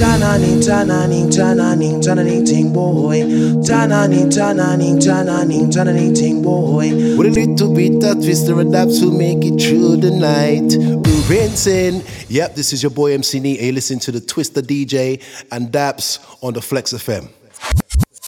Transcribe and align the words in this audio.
Tananing, 0.00 0.60
tananing, 0.60 1.28
tananing, 1.30 2.00
tananing, 2.00 2.46
ting 2.46 2.72
boy. 2.72 3.20
Tananing, 3.62 4.30
tananing, 4.30 4.98
tananing, 4.98 5.70
tananing, 5.70 6.14
ting 6.14 6.42
boy. 6.42 6.90
With 7.18 7.26
a 7.26 7.30
little 7.30 7.74
bit 7.74 8.02
of 8.02 8.16
Twista 8.16 8.58
and 8.58 8.72
Dappz 8.72 9.00
to 9.00 9.12
make 9.12 9.44
it 9.44 9.60
through 9.60 9.96
the 9.96 10.10
night. 10.10 10.72
We're 10.74 11.28
rinsing. 11.28 12.02
Yep, 12.28 12.54
this 12.54 12.72
is 12.72 12.82
your 12.82 12.88
boy 12.88 13.12
MC 13.12 13.40
Neat. 13.40 13.60
You 13.60 13.72
listen 13.72 13.98
to 13.98 14.10
the 14.10 14.20
Twista 14.20 14.62
DJ 14.62 15.22
and 15.52 15.70
Dappz 15.70 16.18
on 16.42 16.54
the 16.54 16.62
Flex 16.62 16.94
FM. 16.94 17.28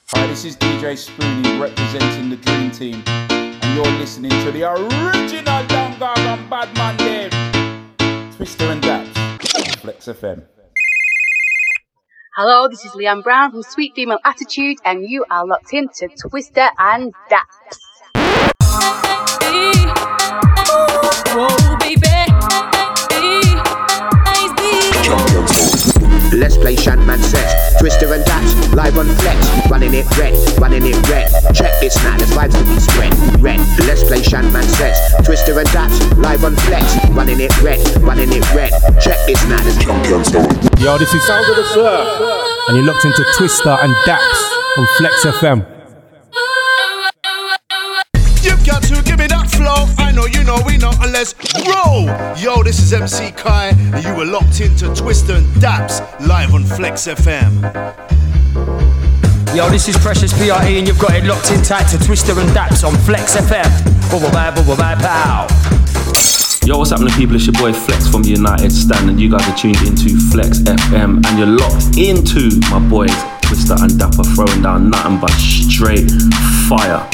Hi, 0.08 0.26
this 0.26 0.44
is 0.44 0.56
DJ 0.58 0.92
Spoonie 0.92 1.58
representing 1.58 2.28
the 2.28 2.36
Dream 2.36 2.70
Team, 2.70 3.02
and 3.06 3.74
you're 3.74 3.98
listening 3.98 4.30
to 4.44 4.52
the 4.52 4.70
original 4.70 5.64
Young 5.72 5.94
Gargan 5.94 6.50
Badman 6.50 6.98
Dave, 6.98 7.30
Twista 8.36 8.70
and 8.70 8.82
Dappz, 8.82 9.78
Flex 9.80 10.04
FM. 10.04 10.42
Hello, 12.34 12.66
this 12.66 12.82
is 12.86 12.92
Leanne 12.92 13.22
Brown 13.22 13.50
from 13.50 13.62
Sweet 13.62 13.94
Female 13.94 14.18
Attitude, 14.24 14.78
and 14.86 15.04
you 15.06 15.22
are 15.30 15.46
locked 15.46 15.74
into 15.74 16.08
Twista 16.08 16.70
and 16.78 17.12
Dappz. 17.30 17.76
Whoa, 21.34 21.76
baby. 21.76 22.71
Let's 26.42 26.56
play 26.56 26.74
Shantman 26.74 27.22
says. 27.22 27.54
Twista 27.78 28.12
and 28.12 28.24
Dappz, 28.24 28.74
live 28.74 28.98
on 28.98 29.06
Flex. 29.22 29.70
Running 29.70 29.94
it 29.94 30.04
red, 30.18 30.34
running 30.58 30.82
it 30.84 30.98
red. 31.08 31.30
Check 31.54 31.70
this 31.78 31.94
now, 32.02 32.16
there's 32.16 32.32
vibes 32.32 32.58
to 32.58 32.64
be 32.64 32.80
spread. 32.80 33.14
Red, 33.40 33.60
let's 33.86 34.02
play 34.02 34.18
Shantman 34.18 34.64
says. 34.64 34.98
Twista 35.22 35.56
and 35.56 35.68
Dappz, 35.68 36.18
live 36.18 36.44
on 36.44 36.56
Flex. 36.66 36.98
Running 37.10 37.38
it 37.38 37.56
red, 37.62 37.78
running 38.02 38.32
it 38.32 38.42
red. 38.52 38.72
Check 39.00 39.24
this 39.24 39.38
now, 39.46 39.62
there's 39.62 39.78
champion 39.78 40.18
Yo, 40.82 40.98
this 40.98 41.14
is 41.14 41.24
Sound 41.28 41.48
of 41.48 41.54
the 41.54 41.64
Surf. 41.74 42.66
And 42.66 42.76
you're 42.76 42.86
locked 42.86 43.04
into 43.04 43.22
Twista 43.38 43.78
and 43.78 43.94
Dappz 44.04 44.78
on 44.78 44.86
Flex 44.98 45.24
FM. 45.38 45.71
Know 50.22 50.28
you 50.28 50.44
know 50.44 50.62
we 50.64 50.76
know, 50.76 50.92
and 51.02 51.10
let's 51.10 51.34
roll. 51.66 52.06
Yo, 52.38 52.62
this 52.62 52.78
is 52.78 52.92
MC 52.92 53.32
Kai, 53.32 53.70
and 53.70 54.04
you 54.04 54.14
were 54.14 54.24
locked 54.24 54.60
into 54.60 54.84
Twista 54.94 55.36
and 55.36 55.46
Dappz 55.56 55.98
live 56.28 56.54
on 56.54 56.62
Flex 56.62 57.08
FM. 57.08 57.50
Yo, 59.52 59.68
this 59.68 59.88
is 59.88 59.96
Precious 59.96 60.32
PRE, 60.32 60.78
and 60.78 60.86
you've 60.86 61.00
got 61.00 61.16
it 61.16 61.24
locked 61.24 61.50
in 61.50 61.60
tight 61.62 61.88
to 61.88 61.96
Twista 61.96 62.40
and 62.40 62.48
Dappz 62.50 62.86
on 62.86 62.94
Flex 62.98 63.34
FM. 63.34 63.66
Bubble 64.12 64.30
bye, 64.30 64.54
bubble 64.54 64.76
bye, 64.76 64.94
pow. 64.94 65.48
Yo, 66.64 66.78
what's 66.78 66.90
happening, 66.90 67.12
people? 67.14 67.34
It's 67.34 67.46
your 67.46 67.54
boy 67.54 67.72
Flex 67.72 68.06
from 68.06 68.22
United 68.22 68.70
Stand, 68.70 69.10
and 69.10 69.20
you 69.20 69.28
guys 69.28 69.48
are 69.48 69.56
tuned 69.56 69.82
into 69.82 70.16
Flex 70.30 70.60
FM, 70.60 71.26
and 71.26 71.36
you're 71.36 71.48
locked 71.48 71.98
into 71.98 72.60
my 72.70 72.78
boys 72.88 73.10
Twista 73.42 73.74
and 73.82 73.98
Dapper 73.98 74.22
throwing 74.36 74.62
down 74.62 74.88
nothing 74.88 75.18
but 75.18 75.32
straight 75.32 76.08
fire. 76.68 77.04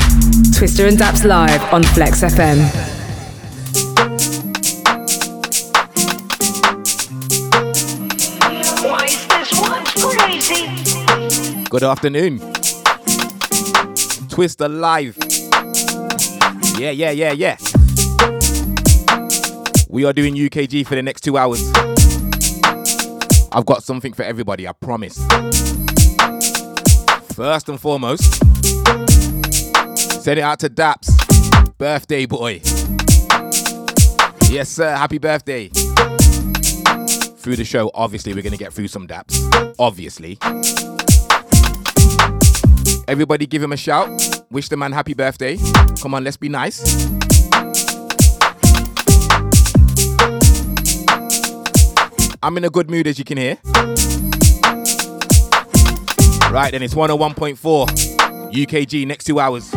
Twista 0.53 0.87
and 0.87 0.98
Dappz 0.98 1.25
live 1.25 1.62
on 1.72 1.83
Flex 1.83 2.20
FM. 2.20 2.97
Good 11.71 11.83
afternoon. 11.83 12.39
Twist 14.31 14.61
alive. 14.62 15.17
Yeah, 16.79 16.91
yeah, 16.91 17.11
yeah, 17.11 17.33
yeah. 17.33 17.56
We 19.89 20.05
are 20.05 20.12
doing 20.12 20.34
UKG 20.34 20.87
for 20.87 20.95
the 20.95 21.03
next 21.03 21.21
two 21.21 21.37
hours. 21.37 21.62
I've 23.53 23.67
got 23.67 23.83
something 23.83 24.12
for 24.12 24.23
everybody, 24.23 24.67
I 24.67 24.73
promise. 24.73 25.19
First 27.34 27.69
and 27.69 27.79
foremost, 27.79 28.34
send 30.23 30.39
it 30.39 30.43
out 30.43 30.61
to 30.61 30.71
Dappz, 30.71 31.77
birthday 31.78 32.27
boy. 32.27 32.61
Yes, 34.50 34.70
sir, 34.70 34.91
happy 34.97 35.19
birthday. 35.19 35.69
Through 35.69 37.56
the 37.56 37.64
show, 37.66 37.91
obviously, 37.94 38.32
we're 38.32 38.42
gonna 38.42 38.56
get 38.56 38.72
through 38.72 38.88
some 38.88 39.06
Daps. 39.06 39.75
Obviously. 39.78 40.38
Everybody 43.06 43.47
give 43.47 43.62
him 43.62 43.72
a 43.72 43.76
shout. 43.76 44.08
Wish 44.50 44.70
the 44.70 44.76
man 44.78 44.92
happy 44.92 45.12
birthday. 45.12 45.58
Come 46.00 46.14
on, 46.14 46.25
let's 46.25 46.38
be 46.38 46.48
nice. 46.48 46.81
I'm 52.42 52.56
in 52.56 52.64
a 52.64 52.70
good 52.70 52.88
mood 52.88 53.06
as 53.06 53.19
you 53.19 53.26
can 53.26 53.37
hear. 53.37 53.58
Right, 56.50 56.70
then 56.70 56.82
it's 56.82 56.94
101.4 56.94 57.87
UKG 58.50 59.06
next 59.06 59.25
two 59.25 59.41
hours. 59.41 59.70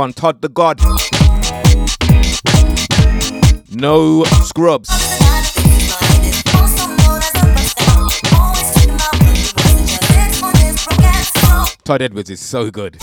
One, 0.00 0.14
Todd 0.14 0.40
the 0.40 0.48
God. 0.48 0.80
No 3.70 4.24
scrubs. 4.24 4.88
Todd 11.84 12.00
Edwards 12.00 12.30
is 12.30 12.40
so 12.40 12.70
good. 12.70 12.96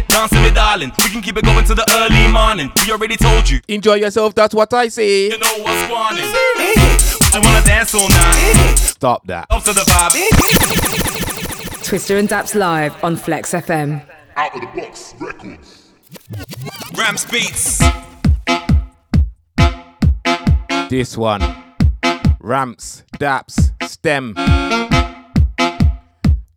To 0.00 0.06
me, 0.06 0.16
dance 0.16 0.30
to 0.30 0.40
me, 0.42 0.50
darling. 0.50 0.92
We 0.98 1.10
can 1.10 1.20
keep 1.20 1.36
it 1.36 1.44
going 1.44 1.64
to 1.66 1.74
the 1.74 1.84
early 1.90 2.32
morning. 2.32 2.72
We 2.86 2.92
already 2.92 3.16
told 3.16 3.48
you. 3.50 3.60
Enjoy 3.68 3.94
yourself, 3.94 4.34
that's 4.34 4.54
what 4.54 4.72
I 4.72 4.88
say. 4.88 5.24
You 5.24 5.38
know 5.38 5.58
what's 5.58 5.88
going 5.88 6.16
I 7.32 7.40
wanna 7.42 7.64
dance 7.66 7.94
all 7.94 8.08
night. 8.08 8.76
Stop 8.78 9.26
that. 9.26 9.46
Up 9.50 9.62
to 9.64 9.72
the 9.72 9.80
vibe. 9.80 10.10
Twista 11.82 12.18
and 12.18 12.28
Dappz 12.28 12.54
live 12.54 13.02
on 13.04 13.16
Flex 13.16 13.52
FM. 13.52 14.02
Out 14.36 14.54
of 14.54 14.60
the 14.60 14.80
box 14.80 15.14
records. 15.20 15.92
Rams 16.96 17.24
beats. 17.26 17.82
This 20.88 21.16
one. 21.16 21.42
Ramps, 22.40 23.04
Daps, 23.18 23.72
Stem. 23.86 24.34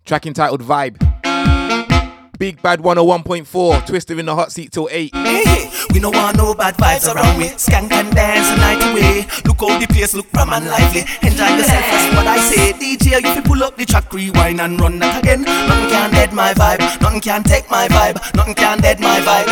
Track 0.06 0.28
entitled 0.28 0.62
Vibe. 0.62 1.13
Big 2.40 2.62
Bad 2.62 2.80
101.4. 2.80 3.46
Twista 3.86 4.18
in 4.18 4.26
the 4.26 4.36
hot 4.36 4.52
seat 4.52 4.72
till 4.72 4.90
8. 4.92 5.14
Hey, 5.14 5.70
we 5.94 6.00
don't 6.00 6.16
want 6.16 6.36
no 6.36 6.54
bad 6.56 6.76
vibes 6.76 7.06
around 7.06 7.38
me. 7.38 7.50
Skank 7.62 7.92
and 7.92 8.14
dance 8.16 8.50
the 8.50 8.58
night 8.58 8.82
away. 8.90 9.28
Look 9.46 9.62
out 9.62 9.80
the 9.80 9.88
place, 9.88 10.14
look 10.16 10.32
prom 10.32 10.50
and 10.50 10.66
lively. 10.66 11.06
Enjoy 11.22 11.46
yourself, 11.54 11.86
that's 11.94 12.16
what 12.16 12.26
I 12.26 12.38
say. 12.40 12.74
DJ, 12.74 13.22
if 13.22 13.36
you 13.36 13.44
pull 13.44 13.64
up 13.64 13.78
the 13.78 13.86
track, 13.86 14.12
rewind 14.12 14.60
and 14.60 14.82
run 14.82 14.98
that 15.00 15.22
again. 15.24 15.44
Nothing 15.44 15.90
can 15.90 16.12
dead 16.12 16.34
my 16.34 16.54
vibe, 16.54 16.82
nothing 17.02 17.22
can 17.22 17.44
take 17.44 17.70
my 17.70 17.88
vibe, 17.88 18.18
nothing 18.36 18.56
can 18.56 18.82
dead 18.82 19.00
my 19.00 19.22
vibe. 19.22 19.48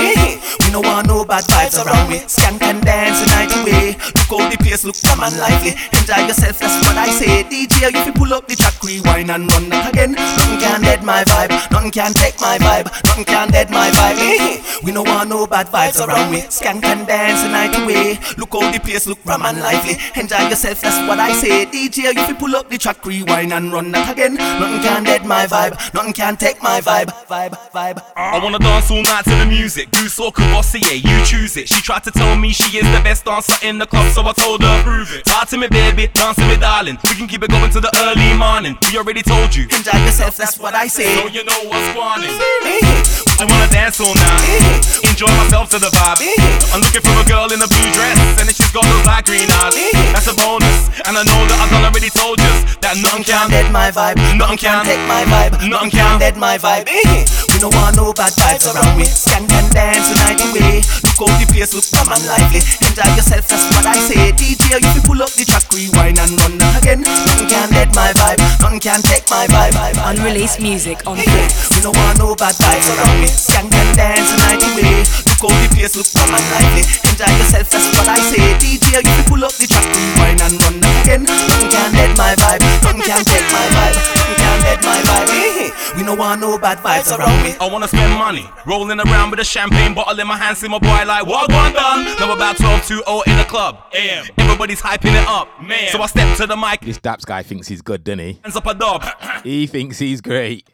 We 0.66 0.72
don't 0.72 0.86
want 0.86 1.08
no 1.08 1.24
bad 1.24 1.44
vibes 1.46 1.78
around 1.78 2.10
me. 2.10 2.26
Skank 2.26 2.64
and 2.64 2.82
dance 2.82 3.22
the 3.22 3.28
night 3.30 3.54
away. 3.62 3.94
Look 4.18 4.42
out 4.42 4.50
the 4.50 4.58
place, 4.58 4.84
look 4.84 4.98
prom 5.06 5.22
and 5.22 5.38
lively. 5.38 5.78
Enjoy 5.94 6.26
yourself, 6.26 6.58
that's 6.58 6.82
what 6.82 6.98
I 6.98 7.10
say. 7.14 7.46
DJ, 7.46 7.94
if 7.94 8.08
you 8.08 8.14
pull 8.14 8.34
up 8.34 8.48
the 8.48 8.56
track, 8.56 8.82
rewind 8.82 9.30
and 9.30 9.46
run 9.54 9.70
that 9.70 9.94
again. 9.94 10.18
Nothing 10.18 10.60
can 10.60 10.82
dead 10.82 11.04
my 11.06 11.24
vibe, 11.30 11.54
nothing 11.70 11.92
can 11.92 12.14
take 12.18 12.42
my 12.42 12.58
vibe. 12.58 12.71
Vibe, 12.72 12.88
nothing 13.04 13.25
can 13.25 13.51
dead 13.51 13.70
my 13.70 13.90
vibe. 13.92 14.84
We 14.84 14.94
no 14.94 15.04
want 15.04 15.30
no 15.30 15.46
bad 15.46 15.68
vibes 15.68 16.00
around 16.00 16.32
me. 16.32 16.40
Skank 16.44 16.84
and 16.86 17.06
dance 17.06 17.42
the 17.44 17.50
night 17.50 17.75
away. 17.84 18.18
Look 18.38 18.54
how 18.54 18.72
the 18.72 18.80
place 18.80 19.08
look 19.08 19.20
rum 19.25 19.44
and 19.44 19.60
lively. 19.60 19.98
Enjoy 20.16 20.48
yourself, 20.48 20.80
that's 20.80 21.06
what 21.06 21.20
I 21.20 21.34
say. 21.34 21.66
DJ, 21.66 22.16
if 22.16 22.30
you 22.30 22.36
pull 22.36 22.56
up 22.56 22.70
the 22.70 22.78
track, 22.78 23.06
rewind 23.06 23.51
and 23.51 23.74
run 23.74 23.92
that 23.92 24.13
again. 24.13 24.36
Nothing 24.36 24.82
can 24.82 25.04
dead 25.04 25.25
my 25.25 25.46
vibe, 25.48 25.74
nothing 25.94 26.13
can 26.13 26.38
take 26.38 26.63
my 26.63 26.80
vibe. 26.80 27.10
Vibe, 27.28 27.58
vibe. 27.74 28.01
I 28.16 28.42
wanna 28.42 28.60
dance 28.60 28.90
all 28.90 29.04
night 29.04 29.25
to 29.25 29.36
the 29.36 29.46
music. 29.46 29.92
Goose 29.92 30.18
or 30.20 30.32
Courvoisier, 30.32 30.96
you 30.96 31.25
choose 31.25 31.58
it. 31.58 31.68
She 31.68 31.82
tried 31.82 32.06
to 32.06 32.12
tell 32.12 32.38
me 32.38 32.54
she 32.54 32.78
is 32.78 32.88
the 32.96 33.01
best 33.04 33.25
dancer 33.25 33.68
in 33.68 33.80
the 33.80 33.86
club, 33.86 34.10
so 34.13 34.22
I 34.24 34.32
told 34.32 34.62
her, 34.63 34.84
prove 34.84 35.13
it. 35.13 35.25
Talk 35.25 35.50
to 35.50 35.58
me, 35.58 35.68
baby, 35.68 36.08
dance 36.13 36.38
to 36.38 36.48
me, 36.48 36.56
darling. 36.56 36.98
We 37.04 37.16
can 37.16 37.28
keep 37.28 37.44
it 37.44 37.51
going 37.51 37.72
to 37.72 37.82
the 37.82 37.92
early 38.08 38.34
morning. 38.38 38.78
We 38.90 38.98
already 38.98 39.24
told 39.24 39.54
you. 39.54 39.63
Enjoy 39.63 39.98
yourself, 40.06 40.38
that's 40.38 40.58
what 40.58 40.74
I 40.74 40.88
say. 40.88 41.13
So 41.16 41.28
you 41.28 41.44
know 41.44 41.60
what's 41.68 41.94
going 41.94 42.22
I 42.63 43.46
wanna 43.50 43.68
dance 43.74 43.98
all 44.00 44.13
night. 44.13 44.86
Enjoy 45.01 45.32
myself 45.41 45.70
to 45.74 45.80
the 45.82 45.89
vibe. 45.89 46.30
I'm 46.70 46.82
looking 46.82 47.01
for 47.01 47.15
a 47.18 47.25
girl 47.25 47.50
in 47.50 47.58
a 47.58 47.65
blue 47.65 47.89
dress, 47.89 48.20
and 48.38 48.46
if 48.46 48.53
she's 48.53 48.70
got 48.70 48.86
those 48.86 49.06
light 49.06 49.25
green 49.25 49.50
eyes, 49.65 49.74
that's 50.13 50.30
a 50.30 50.36
bonus. 50.38 50.94
And 51.10 51.18
I 51.18 51.25
know 51.25 51.41
that 51.50 51.58
I've 51.58 51.72
done 51.74 51.86
already 51.89 52.13
told 52.13 52.38
you 52.38 52.53
that 52.86 53.01
nothing 53.01 53.25
can 53.25 53.50
dead 53.50 53.74
my 53.74 53.89
vibe, 53.89 54.22
nothing 54.38 54.62
can 54.62 54.86
take 54.86 55.01
my 55.10 55.25
vibe, 55.25 55.58
nothing 55.65 55.89
can 55.89 56.22
dead 56.22 56.38
my 56.38 56.62
vibe. 56.62 56.86
We 56.86 57.25
We 57.50 57.58
no 57.58 57.74
want 57.74 57.98
no 57.98 58.13
bad 58.13 58.34
vibes 58.38 58.70
around 58.70 58.94
me. 58.98 59.10
Skank 59.10 59.50
and 59.50 59.70
dance 59.74 60.13
the 60.13 60.15
night 60.22 60.41
away. 60.46 60.86
Look 61.01 61.18
how 61.18 61.34
the 61.41 61.46
place 61.50 61.74
look 61.74 61.86
fun 61.89 62.13
and 62.13 62.22
lively. 62.30 62.62
Enjoy 62.86 63.10
yourself, 63.18 63.50
that's 63.50 63.65
what 63.74 63.86
I 63.89 63.98
say. 63.98 64.32
DJ, 64.38 64.77
you 64.77 64.91
can 64.94 65.01
pull 65.01 65.22
up 65.22 65.34
the 65.34 65.46
track, 65.50 65.65
rewind 65.74 66.22
and 66.22 66.38
run 66.38 66.62
again. 66.77 67.01
Nothing 67.01 67.50
can 67.50 67.74
dead 67.74 67.89
my 67.98 68.13
vibe, 68.13 68.41
can 68.82 69.02
take 69.04 69.30
my 69.30 69.46
vibe. 69.48 69.94
Unreleased 70.10 70.60
music 70.60 71.06
on 71.06 71.16
Flex. 71.18 71.70
We 71.70 71.82
don't 71.82 71.96
want 71.96 72.18
no 72.18 72.36
bad 72.36 72.56
vibes 72.56 72.90
around 72.90 73.22
me. 73.22 73.28
Skank 73.28 73.72
and 73.74 73.98
dance 73.98 74.32
the 74.32 74.38
night 74.38 74.64
away. 74.74 75.31
Look 75.41 75.50
how 75.50 75.57
the 75.57 75.69
place 75.74 75.95
look 75.98 76.05
fun 76.05 76.29
and 76.29 76.45
lively. 76.53 76.83
Enjoy 77.10 77.31
yourself, 77.41 77.65
that's 77.74 77.88
what 77.98 78.07
I 78.07 78.17
say. 78.29 78.41
DJ, 78.62 79.01
if 79.01 79.10
you 79.10 79.24
pull 79.25 79.43
up 79.43 79.53
the 79.57 79.65
track, 79.65 79.86
rewind 79.89 80.38
and 80.41 80.53
run 80.62 80.77
that 80.86 80.93
again. 81.01 81.24
Nothing 81.25 81.69
can 81.74 81.89
dead 81.98 82.13
my 82.17 82.33
vibe, 82.38 82.62
nothing 82.62 83.01
can 83.01 83.21
take 83.25 83.48
my 83.50 83.65
vibe, 83.74 83.98
nothing 83.98 84.38
can 84.38 84.57
dead 84.62 84.79
my 84.86 85.00
vibe. 85.01 85.98
We 85.98 86.03
no 86.03 86.13
want 86.15 86.41
no 86.41 86.57
bad 86.57 86.77
vibes 86.79 87.10
around 87.17 87.43
me. 87.43 87.55
I 87.60 87.67
wanna 87.69 87.88
spend 87.88 88.13
money, 88.17 88.45
rolling 88.65 89.00
around 89.00 89.31
with 89.31 89.39
a 89.39 89.43
champagne 89.43 89.93
bottle 89.93 90.17
in 90.19 90.27
my 90.27 90.38
hand, 90.38 90.57
see 90.57 90.67
my 90.69 90.79
boy 90.79 91.03
like, 91.05 91.25
what 91.25 91.51
one 91.51 91.74
done? 91.74 92.05
Now 92.19 92.33
about 92.33 92.57
12 92.57 92.88
2 92.88 93.03
0 93.03 93.21
in 93.27 93.38
the 93.38 93.45
club. 93.45 93.81
AM. 93.93 94.25
Everybody's 94.38 94.81
hyping 94.81 95.19
it 95.19 95.27
up, 95.27 95.48
man. 95.62 95.89
So 95.91 96.01
I 96.01 96.05
step 96.05 96.38
to 96.38 96.45
the 96.48 96.55
mic, 96.55 96.81
This 96.81 97.00
Dappz 97.00 97.25
guy 97.25 97.41
thinks 97.43 97.67
he's 97.67 97.81
good, 97.81 98.03
doesn't 98.03 98.19
he? 98.19 98.39
hands 98.43 98.55
up 98.55 98.65
a 98.67 98.74
dub. 98.74 99.03
He 99.43 99.65
thinks 99.67 99.98
he's 100.00 100.21
great. 100.21 100.67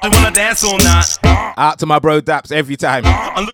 I 0.00 0.08
wanna 0.08 0.30
dance 0.30 0.64
all 0.64 0.78
night. 0.78 1.18
Out 1.58 1.78
to 1.80 1.86
my 1.86 1.98
bro 1.98 2.20
Dappz 2.20 2.52
every 2.52 2.76
time. 2.76 3.04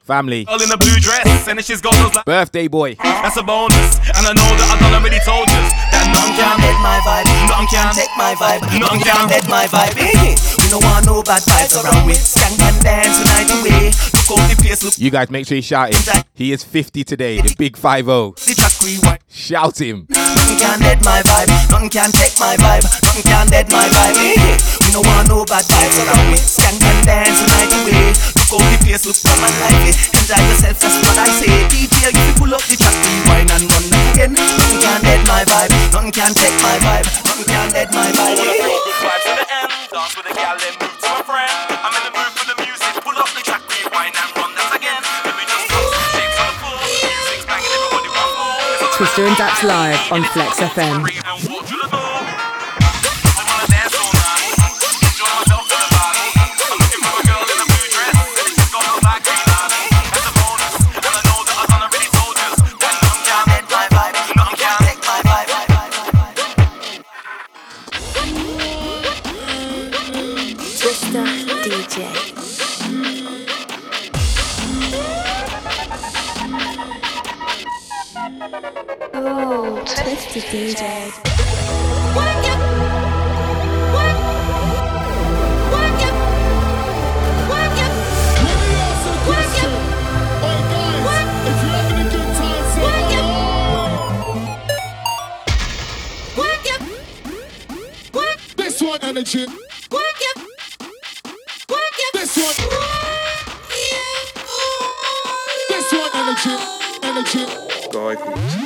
Family. 0.05 0.47
All 0.47 0.63
in 0.63 0.71
a 0.71 0.77
blue 0.77 0.97
dress, 1.01 1.49
and 1.49 1.59
if 1.59 1.65
she's 1.65 1.81
got 1.81 1.95
those 1.95 2.15
like, 2.15 2.25
Birthday 2.25 2.69
boy. 2.69 2.95
that's 3.01 3.37
a 3.37 3.43
bonus. 3.43 3.99
And 4.17 4.27
I 4.27 4.33
know 4.33 4.49
that 4.57 4.69
I've 4.73 4.81
done 4.81 4.95
already 4.95 5.21
told 5.25 5.49
you 5.49 5.63
that 5.93 6.05
nothing 6.13 6.37
can 6.37 6.45
can 6.45 6.61
dead 6.61 6.79
my 6.85 7.01
vibe, 7.01 7.27
nothing 7.49 7.69
can 7.73 7.95
take 7.95 8.13
my 8.17 8.35
vibe, 8.37 8.61
nothing 8.79 9.01
can 9.01 9.29
dead 9.29 9.49
my 9.49 9.67
vibe. 9.67 9.97
We 9.97 10.71
no 10.71 10.79
want 10.79 11.07
no 11.07 11.23
bad 11.23 11.41
vibes 11.43 11.75
around 11.81 12.07
me. 12.07 12.15
Skank 12.15 12.61
and 12.61 12.83
dance 12.85 13.19
the 13.19 13.25
night 13.25 13.49
away. 13.49 13.87
Look 14.13 14.29
how 14.29 14.49
the 14.49 14.57
place 14.61 14.83
look. 14.85 14.99
You 14.99 15.11
guys 15.11 15.31
make 15.31 15.47
sure 15.47 15.57
you 15.57 15.63
shout 15.63 15.95
him. 15.95 16.25
He 16.35 16.53
is 16.53 16.63
50 16.63 17.05
today, 17.05 17.41
the 17.41 17.55
big 17.57 17.77
5 17.77 18.05
0. 18.05 18.35
The 18.37 18.55
track 18.55 18.77
rewind. 18.83 19.21
Shout 19.29 19.81
him. 19.81 20.07
Nothing 20.11 20.59
can 20.59 20.79
dead 20.81 21.05
my 21.05 21.23
vibe, 21.23 21.71
nothing 21.71 21.91
can 21.91 22.11
take 22.13 22.39
my 22.39 22.57
vibe, 22.57 22.85
nothing 22.85 23.23
can 23.23 23.47
dead 23.49 23.71
my 23.73 23.89
vibe. 23.89 24.74
We 24.95 25.03
no 25.03 25.11
want 25.11 25.27
no 25.27 25.43
bad 25.43 25.67
vibes 25.67 25.99
around 26.07 26.31
me. 26.31 26.39
Skank 26.39 26.79
and 26.79 27.03
dance 27.03 27.43
the 27.43 27.51
night 27.51 27.67
away. 27.83 28.15
Look 28.15 28.47
how 28.47 28.63
the 28.63 28.79
place 28.79 29.03
look 29.03 29.19
fun 29.19 29.43
and 29.43 29.51
lively. 29.59 29.91
Enjoy 29.91 30.39
yourself, 30.39 30.79
that's 30.79 31.03
what 31.03 31.19
I 31.19 31.27
say. 31.35 31.51
DJ, 31.67 32.15
if 32.15 32.23
you 32.23 32.35
pull 32.39 32.55
up 32.55 32.63
the 32.71 32.79
track, 32.79 32.95
rewind 33.03 33.51
and 33.51 33.67
run 33.67 33.91
that 33.91 34.07
again. 34.15 34.39
Nothing 34.39 34.79
can 34.79 35.03
dead 35.03 35.27
my 35.27 35.43
vibe, 35.51 35.75
nothing 35.91 36.15
can 36.15 36.31
take 36.39 36.55
my 36.63 36.79
vibe, 36.79 37.11
nothing 37.27 37.49
can 37.51 37.67
dead 37.75 37.91
my 37.91 38.07
vibe. 38.07 38.39
Wanna 38.39 38.55
throw 38.55 38.79
good 38.87 38.99
vibes 39.03 39.25
to 39.27 39.33
the 39.35 39.47
end, 39.51 39.71
dance 39.91 40.15
with 40.15 40.31
a 40.31 40.35
gal, 40.39 40.55
then 40.63 40.75
move 40.79 40.95
to 40.95 41.11
a 41.11 41.23
friend. 41.27 41.55
I'm 41.75 41.91
in 41.99 42.03
the 42.07 42.15
mood 42.15 42.31
for 42.39 42.47
the 42.55 42.57
music, 42.63 42.93
pull 43.03 43.19
up 43.19 43.31
the 43.35 43.43
track, 43.43 43.67
rewind 43.67 44.15
and 44.15 44.31
run 44.39 44.55
that 44.55 44.79
again. 44.79 45.03
Let 45.27 45.35
me 45.35 45.43
just 45.43 45.75
put 45.75 45.91
some 45.91 46.07
on 46.39 46.47
the 46.47 46.55
floor, 46.63 46.79
music's 46.87 47.43
banging, 47.51 47.75
everybody 47.83 48.11
want 48.15 48.31
more. 48.39 48.95
Twista 48.95 49.27
and 49.27 49.35
Dappz 49.43 49.67
live 49.67 49.99
on 50.15 50.23
Flex 50.31 50.63
FM. 50.63 51.03
Oh, 79.27 79.83
Twista 79.87 80.39
DJ. 80.51 80.85
This 98.57 98.83
one 98.83 98.99
energy. 99.03 99.47
This 102.13 102.37
one. 102.37 102.55
This 105.71 105.93
one 105.93 106.11
energy. 106.15 106.55
Energy. 107.03 108.64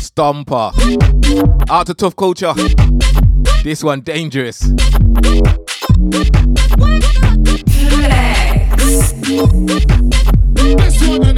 Stomper. 0.00 0.72
Out 1.70 1.86
to 1.86 1.94
tough 1.94 2.16
culture. 2.16 2.52
This 3.64 3.82
one 3.82 4.02
dangerous. 4.02 4.60
This 4.60 5.40
one. 5.40 5.54
This 6.10 6.30
one. 6.76 7.00
This 7.42 7.62
one. 11.02 11.30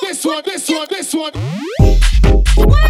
This 0.00 0.24
one, 0.24 0.42
this 0.44 0.68
one, 0.68 0.86
this 0.90 1.14
one. 1.14 2.89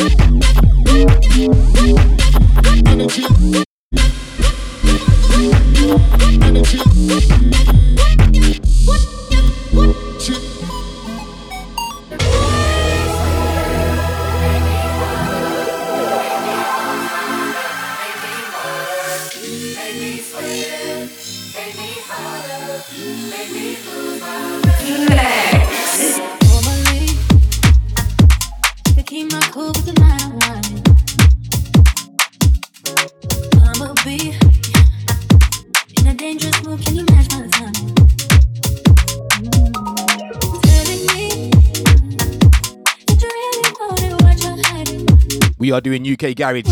UK 46.21 46.35
Garage. 46.35 46.69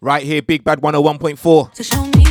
Right 0.00 0.22
here, 0.24 0.42
Big 0.42 0.64
Bad 0.64 0.80
101.4. 0.80 1.72
To 1.72 1.84
show 1.84 2.02
me 2.02 2.24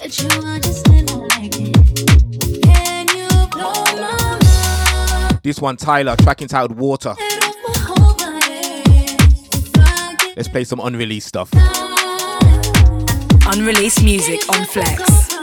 that 0.00 0.18
you 0.18 0.28
understand 0.48 1.10
like 1.10 1.54
it. 1.54 2.62
Can 2.62 3.08
you 3.08 3.28
blow 3.48 3.72
my 3.94 4.38
mind? 4.40 5.40
This 5.42 5.60
one, 5.60 5.76
Tyler, 5.76 6.16
track 6.16 6.40
entitled 6.40 6.78
Water. 6.78 7.14
Set 7.18 7.44
off 7.44 7.56
my 7.66 7.78
whole 7.78 8.14
body. 8.14 9.16
If 9.52 9.76
I 9.76 10.16
get 10.18 10.36
Let's 10.36 10.48
play 10.48 10.64
some 10.64 10.80
unreleased 10.80 11.28
stuff. 11.28 11.50
Unreleased 13.46 14.02
music 14.02 14.40
on 14.48 14.64
Flex. 14.64 15.35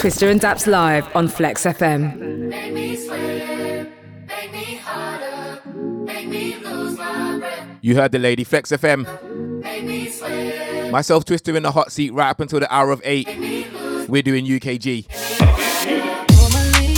Twista 0.00 0.30
and 0.30 0.40
Dappz 0.40 0.66
live 0.66 1.14
on 1.14 1.28
Flex 1.28 1.64
FM. 1.64 2.16
Make 2.48 2.72
me 2.72 2.96
sweat, 2.96 3.86
make 4.26 4.50
me 4.52 4.76
harder, 4.76 5.60
make 6.04 6.26
me 6.26 6.56
lose 6.56 6.96
my 6.96 7.38
breath, 7.38 7.66
You 7.82 7.96
heard 7.96 8.10
the 8.12 8.18
lady, 8.18 8.42
Flex 8.44 8.70
FM. 8.72 9.06
make 9.62 9.84
me 9.84 10.08
sweat. 10.08 10.90
Myself, 10.90 11.26
Twista 11.26 11.54
in 11.54 11.62
the 11.64 11.72
hot 11.72 11.92
seat 11.92 12.14
right 12.14 12.30
up 12.30 12.40
until 12.40 12.60
the 12.60 12.74
hour 12.74 12.90
of 12.90 13.02
8. 13.04 13.28
We're 14.08 14.22
doing 14.22 14.46
UKG. 14.46 15.06
Normally, 16.30 16.96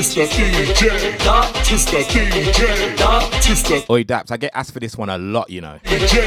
Dub. 0.00 0.06
Twista 0.06 0.26
DJ. 0.28 1.18
Dub. 1.18 1.44
Twista 1.62 1.98
DJ. 1.98 2.96
Dub. 2.96 3.22
Twista 3.42 3.84
Oi, 3.90 4.02
Dappz, 4.02 4.32
I 4.32 4.38
get 4.38 4.50
asked 4.54 4.72
for 4.72 4.80
this 4.80 4.96
one 4.96 5.10
a 5.10 5.18
lot, 5.18 5.50
you 5.50 5.60
know. 5.60 5.78
DJ. 5.84 6.26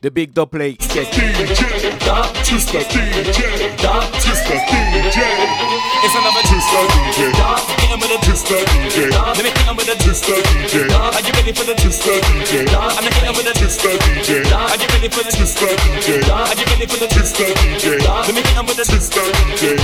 The 0.00 0.10
big 0.10 0.32
dub 0.32 0.50
plate. 0.50 0.78
Twista 0.78 1.04
DJ. 1.04 1.98
Dub. 1.98 2.24
Twista 2.44 2.80
DJ. 2.88 3.76
Dub. 3.76 4.04
Twista 4.14 4.56
DJ. 4.68 5.81
It's 6.04 6.14
another 6.18 6.42
Twista 6.50 6.80
DJ. 6.92 7.30
Hit 7.78 7.90
'em 7.92 8.00
with 8.00 8.10
a 8.10 8.18
Twista 8.26 8.58
DJ. 8.58 9.06
Let 9.14 9.38
me 9.38 9.50
hit 9.54 9.68
'em 9.68 9.76
with 9.76 9.88
a 9.88 9.94
Twista 9.94 10.34
DJ. 10.34 10.90
Are 10.90 11.22
you 11.22 11.32
ready 11.38 11.52
for 11.52 11.64
the 11.64 11.74
Twista 11.78 12.12
DJ. 12.26 12.66
I'ma 12.74 13.10
hit 13.14 13.22
'em 13.22 13.34
with 13.36 13.46
a 13.46 13.54
Twista 13.54 13.90
DJ. 14.02 14.42
Are 14.50 14.78
you 14.82 14.88
ready 14.90 15.08
for 15.08 15.22
the 15.22 15.30
Twista 15.30 15.68
DJ. 15.78 16.18
Are 16.32 16.56
you 16.58 16.66
ready 16.66 16.86
for 16.90 16.98
the 16.98 17.06
Twista 17.06 17.46
DJ. 17.54 18.02
Let 18.02 18.34
me 18.34 18.42
hit 18.42 18.56
'em 18.58 18.66
with 18.66 18.78
the 18.78 18.84
Twista 18.90 19.22
DJ. 19.30 19.78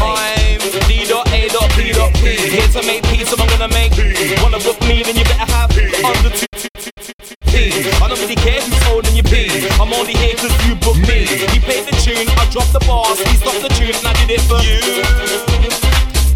I'm 0.00 0.60
D 0.88 1.06
dot 1.08 1.26
A 1.32 1.48
dot 1.48 1.68
P 1.74 1.92
dot 1.92 2.12
P. 2.20 2.36
Here 2.36 2.68
to 2.68 2.82
make 2.82 3.02
peace, 3.08 3.28
so 3.30 3.36
I'm 3.40 3.48
gonna 3.48 3.68
make. 3.68 3.92
Wanna 4.42 4.58
book 4.60 4.78
me, 4.82 5.02
then 5.02 5.16
you 5.16 5.24
better 5.24 5.48
have 5.56 5.70
under 6.04 6.30
two. 6.36 6.46
I 8.02 8.08
don't 8.08 8.20
really 8.20 8.36
care 8.36 8.60
who's 8.60 8.81
holding 8.92 9.16
your 9.16 9.24
P. 9.24 9.48
I'm 9.80 9.88
only 9.96 10.12
here 10.12 10.36
cause 10.36 10.52
you 10.68 10.76
booked 10.76 11.00
me. 11.08 11.24
He 11.24 11.58
played 11.64 11.88
the 11.88 11.96
tune, 12.04 12.28
I 12.36 12.44
dropped 12.52 12.76
the 12.76 12.84
bars. 12.84 13.16
He 13.24 13.40
stopped 13.40 13.64
the 13.64 13.72
tune, 13.72 13.96
and 13.96 14.04
I 14.04 14.12
did 14.20 14.36
it 14.36 14.44
for 14.44 14.60
you. 14.60 14.80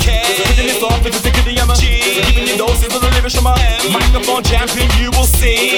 Hitting 0.01 0.69
this 0.69 0.83
off 0.83 1.03
because 1.05 1.23
the 1.23 1.31
kid 1.31 1.59
I'm 1.59 1.71
a 1.71 1.77
G. 1.77 2.01
Giving 2.33 2.49
you 2.49 2.57
doses 2.57 2.95
of 2.95 3.01
the 3.03 3.11
lyrics 3.13 3.35
from 3.35 3.45
my 3.45 3.57
M. 3.61 3.93
Microphone 3.93 4.43
champion, 4.43 4.89
you 4.97 5.11
will 5.13 5.29
see. 5.29 5.77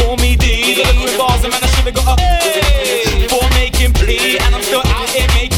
Call 0.00 0.16
me 0.16 0.36
D. 0.36 0.80
Delivering 0.80 1.18
bars, 1.18 1.44
and 1.44 1.52
man, 1.52 1.60
I 1.62 1.68
should've 1.76 1.94
got 1.94 2.08
a 2.08 2.14
A. 2.16 3.28
For 3.28 3.44
making 3.52 3.92
P, 3.92 4.38
and 4.40 4.54
I'm 4.54 4.62
still 4.62 4.84
out 4.96 5.08
here 5.10 5.28
making. 5.34 5.53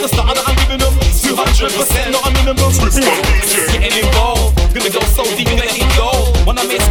Love 0.00 0.10
the 0.10 0.16
that 0.34 0.46
I'm 0.46 0.54
giving 0.62 0.78
them. 0.78 0.94
200% 0.94 2.12
not 2.12 2.22
a 2.22 2.30
minimum. 2.30 2.70
Getting 3.66 4.06
involved. 4.06 4.54
Gonna 4.72 4.90
go 4.90 5.00
so 5.10 5.24
deep, 5.34 5.48
gonna 5.48 5.62
hit 5.62 5.90
gold. 5.98 6.36
I 6.56 6.66
make 6.66 6.82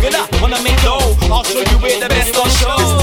when 0.42 0.54
I 0.54 0.62
make 0.62 0.76
dough, 0.84 1.16
I'll 1.32 1.44
show 1.44 1.60
you 1.60 1.78
where 1.80 2.00
the 2.02 2.10
best 2.10 2.36
on 2.36 2.50
show. 2.50 2.97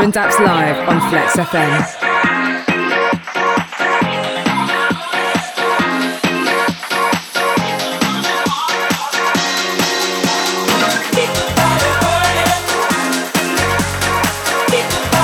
Twista 0.00 0.04
and 0.04 0.14
Dappz 0.14 0.38
live 0.40 0.88
on 0.88 1.10
Flex 1.10 1.36
FM. 1.36 2.10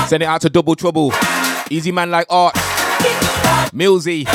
Send 0.08 0.22
it 0.22 0.26
out 0.26 0.40
to 0.42 0.50
Double 0.50 0.74
Trouble. 0.74 1.12
Easy 1.70 1.90
man 1.90 2.10
like 2.10 2.26
Art. 2.30 2.54
Millsy. 3.74 4.26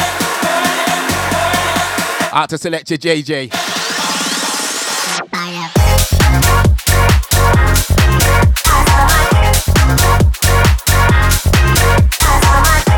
Out 2.33 2.49
to 2.49 2.57
Selector 2.57 2.95
JJ. 2.95 3.70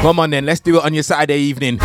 Come 0.03 0.19
on 0.19 0.31
then, 0.31 0.45
let's 0.45 0.59
do 0.59 0.75
it 0.79 0.83
on 0.83 0.93
your 0.93 1.01
Saturday 1.01 1.37
evening. 1.37 1.79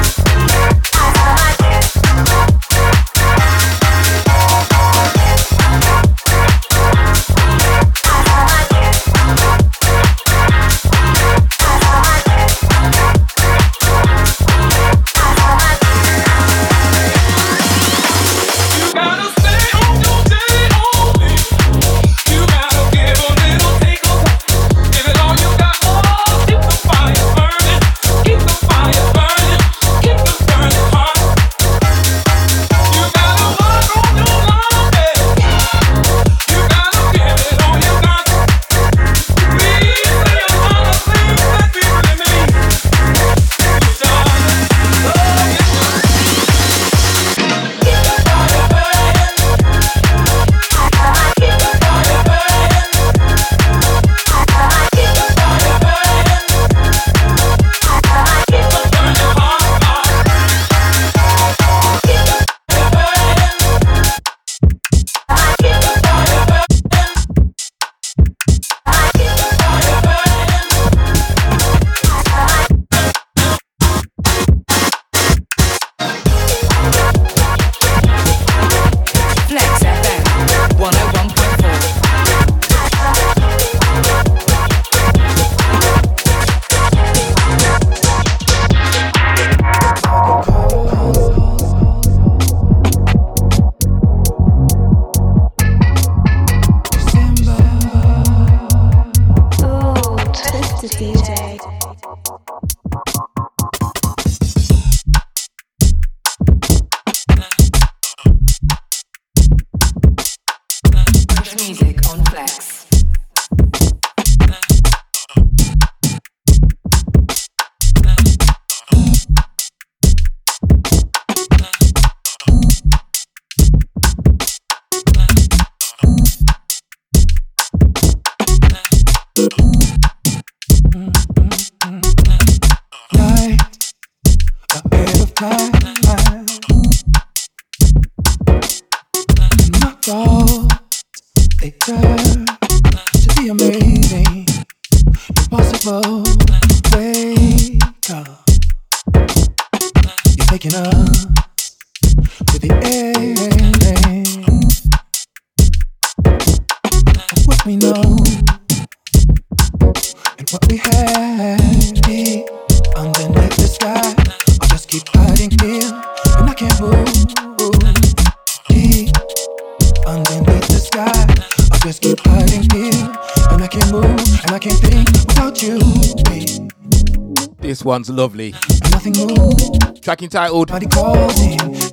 One's 177.88 178.10
lovely. 178.10 178.54
And 178.54 178.90
nothing 178.92 179.14
moves. 179.14 180.00
Track 180.00 180.22
entitled. 180.22 180.68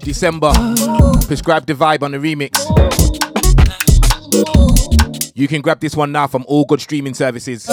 December. 0.02 0.52
Prescribe 1.26 1.66
the 1.66 1.74
vibe 1.74 2.04
on 2.04 2.12
the 2.12 2.18
remix. 2.18 2.54
You 5.34 5.48
can 5.48 5.62
grab 5.62 5.80
this 5.80 5.96
one 5.96 6.12
now 6.12 6.28
from 6.28 6.44
all 6.48 6.66
good 6.66 6.82
streaming 6.82 7.14
services. 7.14 7.66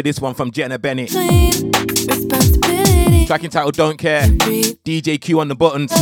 Into 0.00 0.08
this 0.08 0.18
one 0.18 0.32
from 0.32 0.50
Jenna 0.50 0.78
Bennett. 0.78 1.10
Clean 1.10 1.70
responsibility. 2.08 3.26
Track 3.26 3.44
entitled 3.44 3.76
Don't 3.76 3.98
Care. 3.98 4.22
DJ 4.22 5.20
Q 5.20 5.40
on 5.40 5.48
the 5.48 5.54
buttons. 5.54 5.92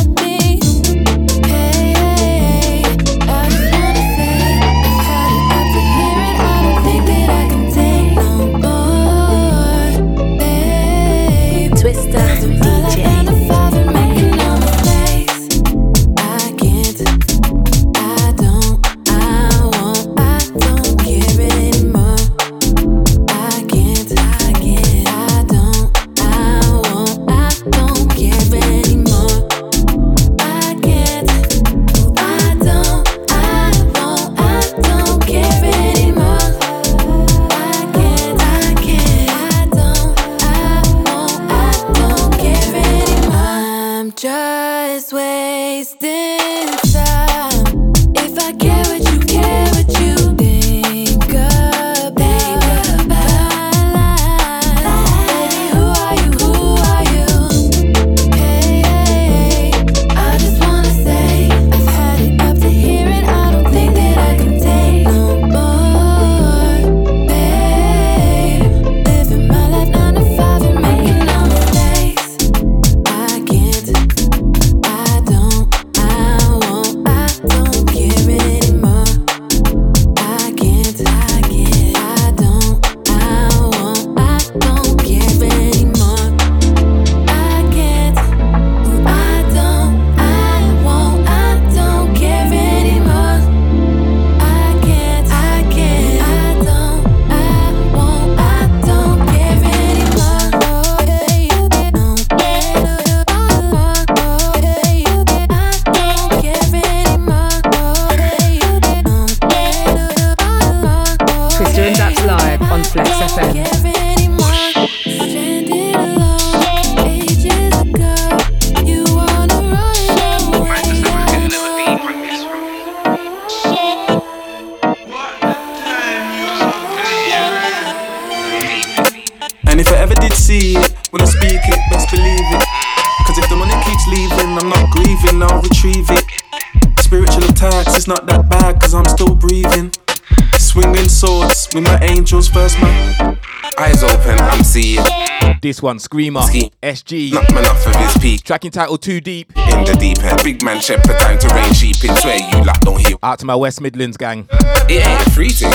This 145.69 145.83
one, 145.83 145.99
Screamer, 145.99 146.39
SG. 146.81 147.31
Not 147.31 147.53
man 147.53 147.67
off 147.67 147.85
of 147.85 147.95
his 147.97 148.17
peak. 148.17 148.43
Track 148.43 148.65
entitled 148.65 149.03
Too 149.03 149.21
Deep. 149.21 149.55
In 149.55 149.83
the 149.85 149.95
deep 149.99 150.17
end, 150.23 150.41
big 150.43 150.63
man 150.63 150.81
shepherd, 150.81 151.19
time 151.19 151.37
to 151.37 151.47
rain 151.49 151.71
sheep 151.75 152.03
in 152.03 152.15
swear 152.15 152.37
you 152.37 152.63
lot 152.63 152.81
don't 152.81 152.99
hear. 152.99 153.17
Out 153.21 153.37
to 153.37 153.45
my 153.45 153.53
West 153.53 153.79
Midlands 153.79 154.17
gang. 154.17 154.47
It 154.89 155.05
ain't 155.05 155.27
a 155.27 155.29
free 155.29 155.51
thing. 155.51 155.69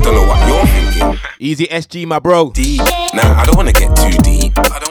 Don't 0.00 0.14
know 0.14 0.26
what 0.26 0.48
you're 0.48 0.64
thinking. 0.64 1.20
Easy 1.38 1.66
SG, 1.66 2.06
my 2.06 2.18
bro. 2.18 2.52
Deep. 2.52 2.78
Nah, 2.78 3.38
I 3.38 3.44
don't 3.44 3.58
wanna 3.58 3.74
get 3.74 3.94
too 3.96 4.16
deep. 4.22 4.56
I 4.56 4.62
don't 4.62 4.72
wanna, 4.72 4.74
I 4.74 4.78
don't 4.78 4.87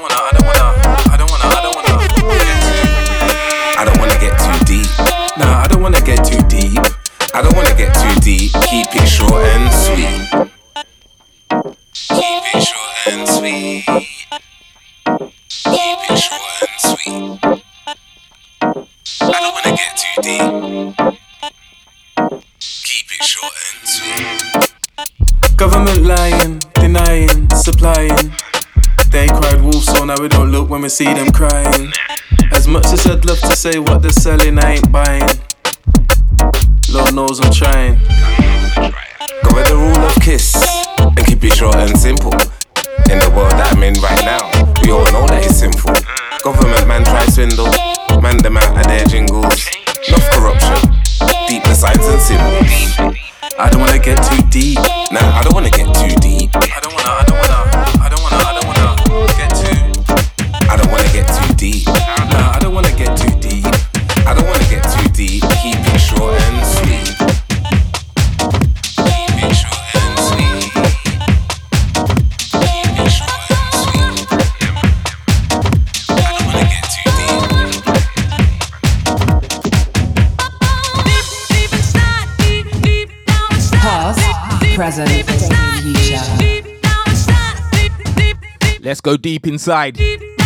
we 30.87 31.03
don't 31.03 31.15
look 31.15 31.27
when 31.27 31.27
we 31.27 31.27
see 31.27 31.27
them 31.27 31.31
crying. 31.31 31.91
As 32.51 32.67
much 32.67 32.85
as 32.93 33.05
I'd 33.07 33.25
love 33.25 33.39
to 33.41 33.55
say 33.55 33.79
what 33.79 34.01
they're 34.01 34.11
selling, 34.11 34.57
I 34.59 34.75
ain't 34.75 34.91
buying. 34.91 35.27
Lord 36.91 37.13
knows 37.13 37.39
I'm 37.41 37.51
trying. 37.51 37.99
Go 39.43 39.49
with 39.53 39.67
the 39.67 39.75
rule 39.75 40.05
of 40.05 40.15
kiss 40.21 40.55
and 40.99 41.25
keep 41.25 41.43
it 41.43 41.55
short 41.55 41.75
and 41.75 41.97
simple. 41.97 42.33
In 43.11 43.19
the 43.19 43.31
world 43.35 43.51
that 43.53 43.73
I'm 43.75 43.83
in 43.83 43.95
right 43.99 44.23
now, 44.23 44.47
we 44.83 44.91
all 44.91 45.05
know 45.11 45.27
that 45.27 45.43
it's 45.43 45.57
sinful. 45.57 45.93
Government 46.43 46.87
man 46.87 47.03
try 47.03 47.25
swindle, 47.27 47.71
man 48.21 48.37
them 48.37 48.57
out 48.57 48.77
of 48.77 48.87
their 48.87 49.05
jingles. 49.05 49.67
Enough 50.07 50.29
corruption, 50.31 50.79
deep 51.47 51.63
the 51.63 51.75
signs 51.75 52.05
and 52.07 52.21
symbols. 52.21 53.27
I 53.59 53.69
don't 53.69 53.81
wanna 53.81 53.99
get 53.99 54.23
too 54.23 54.41
deep. 54.49 54.79
Nah, 55.11 55.35
I 55.35 55.41
don't 55.43 55.53
wanna 55.53 55.71
get 55.71 55.93
too 55.95 56.15
deep. 56.21 56.46
Go 89.07 89.15
deep 89.15 89.47
inside. 89.47 89.95
Twista 89.95 90.36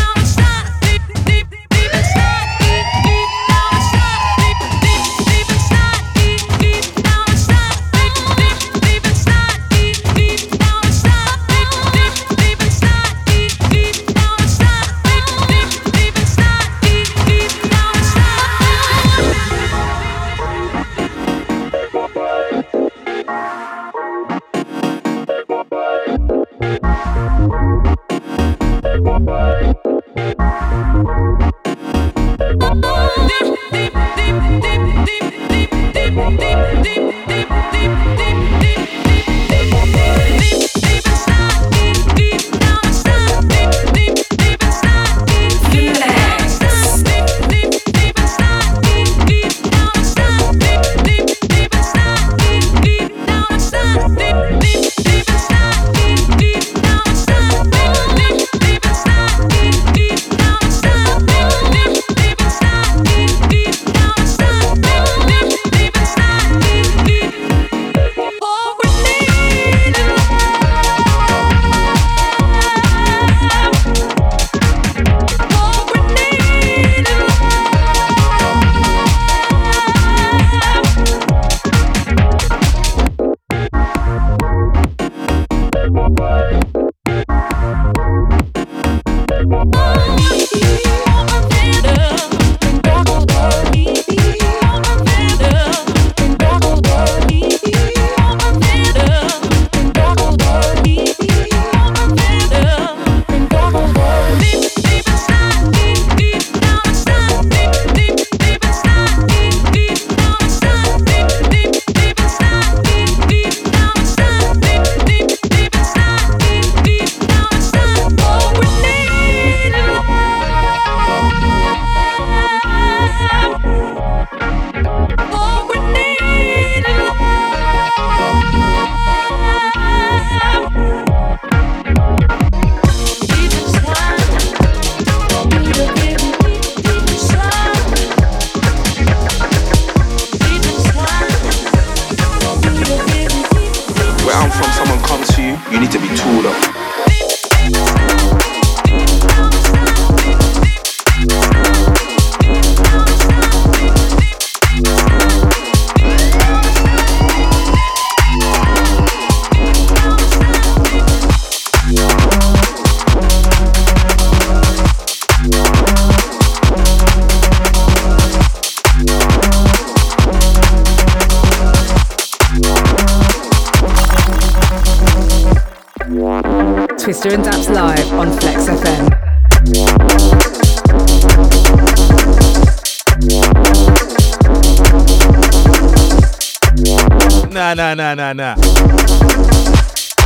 Nah, 188.11 188.33
nah, 188.33 188.33
nah, 188.33 188.55
nah, 188.55 188.75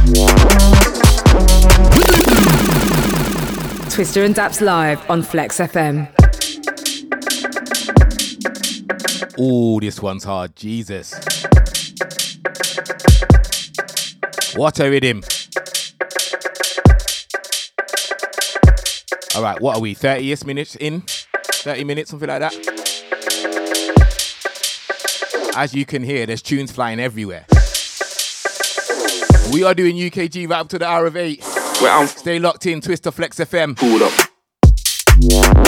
nah. 0.08 0.28
Twista 3.94 4.26
and 4.26 4.34
Dappz 4.34 4.60
live 4.60 5.08
on 5.08 5.22
Flex 5.22 5.60
FM. 5.60 6.10
Ooh, 9.40 9.80
this 9.80 10.02
one's 10.02 10.24
hard. 10.24 10.56
Jesus. 10.56 11.14
What 14.56 14.80
a 14.80 14.90
rhythm. 14.90 15.22
All 19.36 19.44
right, 19.44 19.62
what 19.62 19.78
are 19.78 19.82
we? 19.82 19.94
30 19.94 20.36
minutes 20.48 20.76
in? 20.78 21.02
30 21.02 21.84
minutes, 21.84 22.10
something 22.10 22.30
like 22.30 22.40
that? 22.40 22.56
As 25.56 25.76
you 25.76 25.86
can 25.86 26.02
hear, 26.02 26.26
there's 26.26 26.42
tunes 26.42 26.72
flying 26.72 27.00
everywhere. 27.00 27.46
We 29.54 29.64
are 29.64 29.74
doing 29.74 29.96
UKG 29.96 30.50
right 30.50 30.60
up 30.60 30.70
to 30.70 30.80
the 30.80 30.86
hour 30.86 31.06
of 31.06 31.16
8. 31.16 31.42
Well, 31.82 32.08
Stay 32.08 32.40
locked 32.40 32.66
in, 32.66 32.82
Twista 32.82 33.14
Flex 33.14 33.38
FM. 33.38 33.76
Pulled 33.78 34.02
up. 34.02 35.65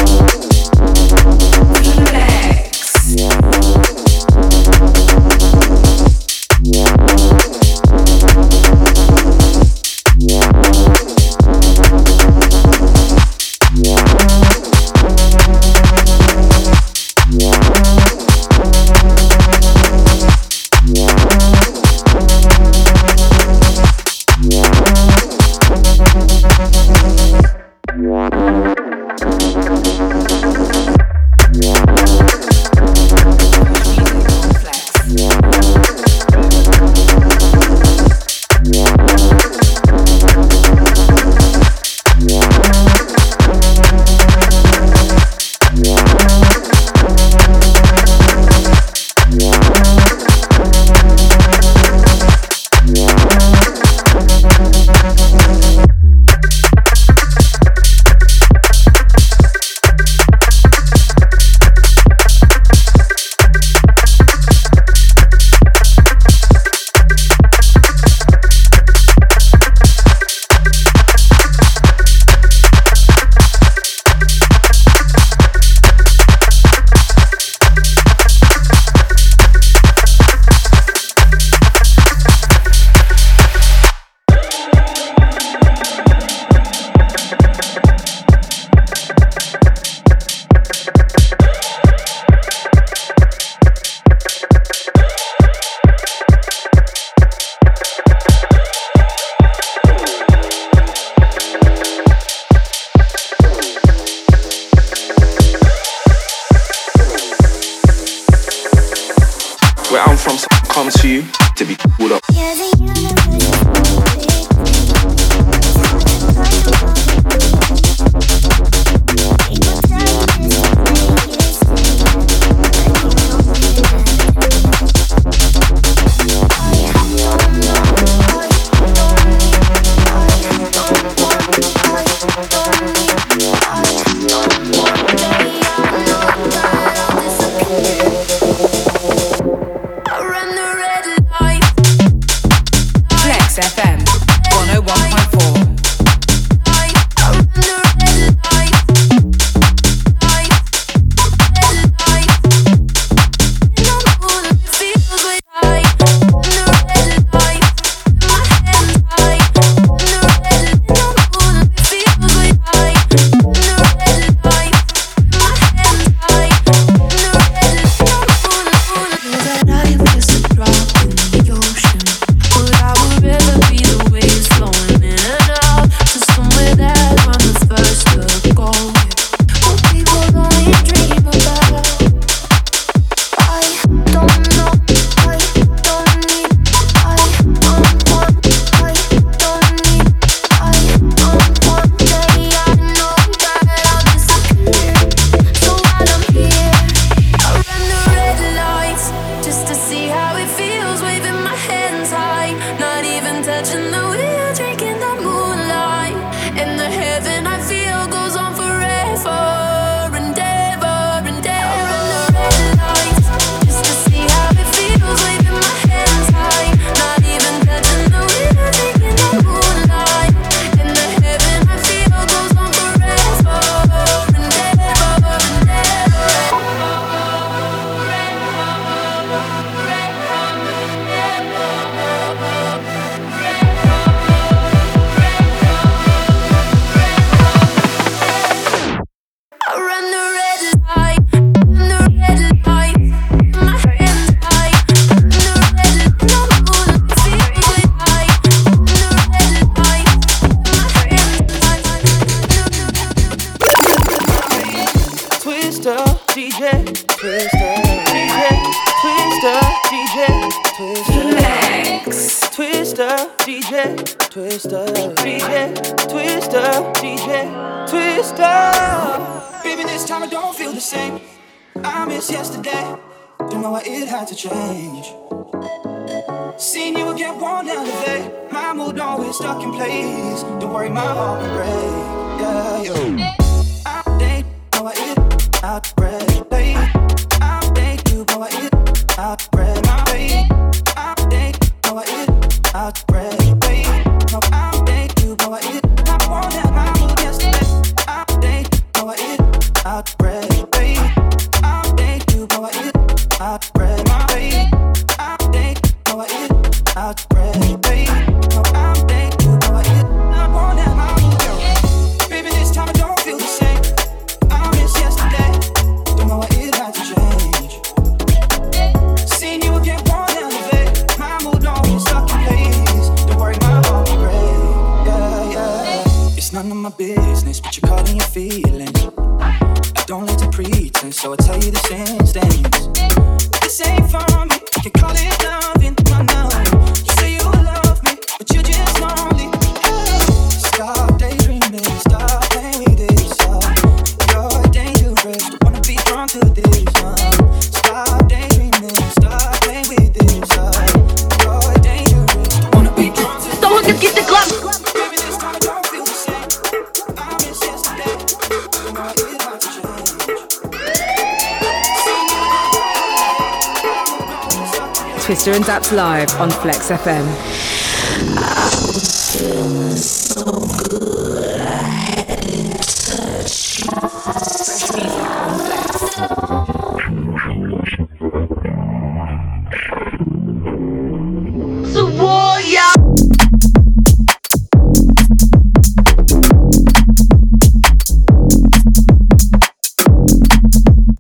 Live 365.94 366.30
on 366.42 366.52
Flex 366.52 366.90
FM. 366.92 367.26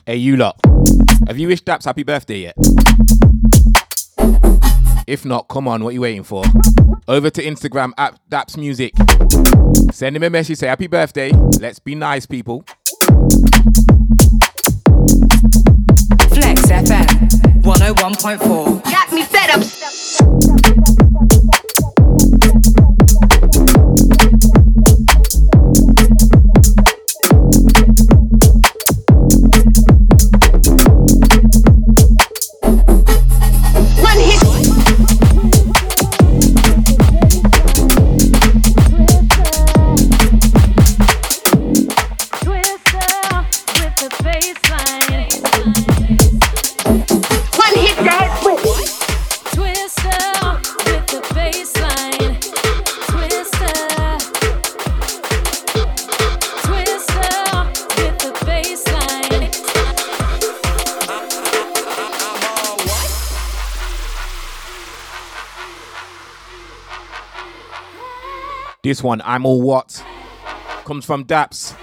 Hey, 0.05 0.17
you 0.17 0.35
lot. 0.35 0.59
Have 1.27 1.37
you 1.37 1.47
wished 1.47 1.65
Dappz 1.65 1.85
happy 1.85 2.03
birthday 2.03 2.39
yet? 2.39 2.56
If 5.07 5.23
not, 5.23 5.47
come 5.47 5.69
on, 5.69 5.85
what 5.85 5.91
are 5.91 5.93
you 5.93 6.01
waiting 6.01 6.23
for? 6.23 6.43
Over 7.07 7.29
to 7.29 7.41
Instagram 7.41 7.93
at 7.97 8.19
Dappz 8.29 8.57
Music. 8.57 8.93
Send 9.93 10.17
him 10.17 10.23
a 10.23 10.29
message, 10.29 10.57
say 10.57 10.67
happy 10.67 10.87
birthday. 10.87 11.31
Let's 11.61 11.79
be 11.79 11.95
nice, 11.95 12.25
people. 12.25 12.65
Flex 16.27 16.61
FM 16.67 17.07
101.4. 17.61 18.83
Got 18.83 19.13
me 19.13 19.23
This 68.87 69.03
one, 69.03 69.21
I'm 69.25 69.45
All 69.45 69.61
What, 69.61 70.01
comes 70.85 71.03
from 71.03 71.25
Dappz. 71.25 71.75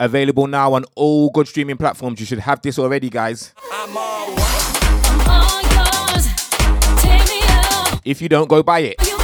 Available 0.00 0.46
now 0.46 0.72
on 0.72 0.86
all 0.94 1.28
good 1.28 1.46
streaming 1.46 1.76
platforms. 1.76 2.18
You 2.18 2.24
should 2.24 2.38
have 2.38 2.62
this 2.62 2.78
already, 2.78 3.10
guys. 3.10 3.52
If 8.02 8.22
you 8.22 8.30
don't, 8.30 8.48
go 8.48 8.62
buy 8.62 8.78
it. 8.78 9.15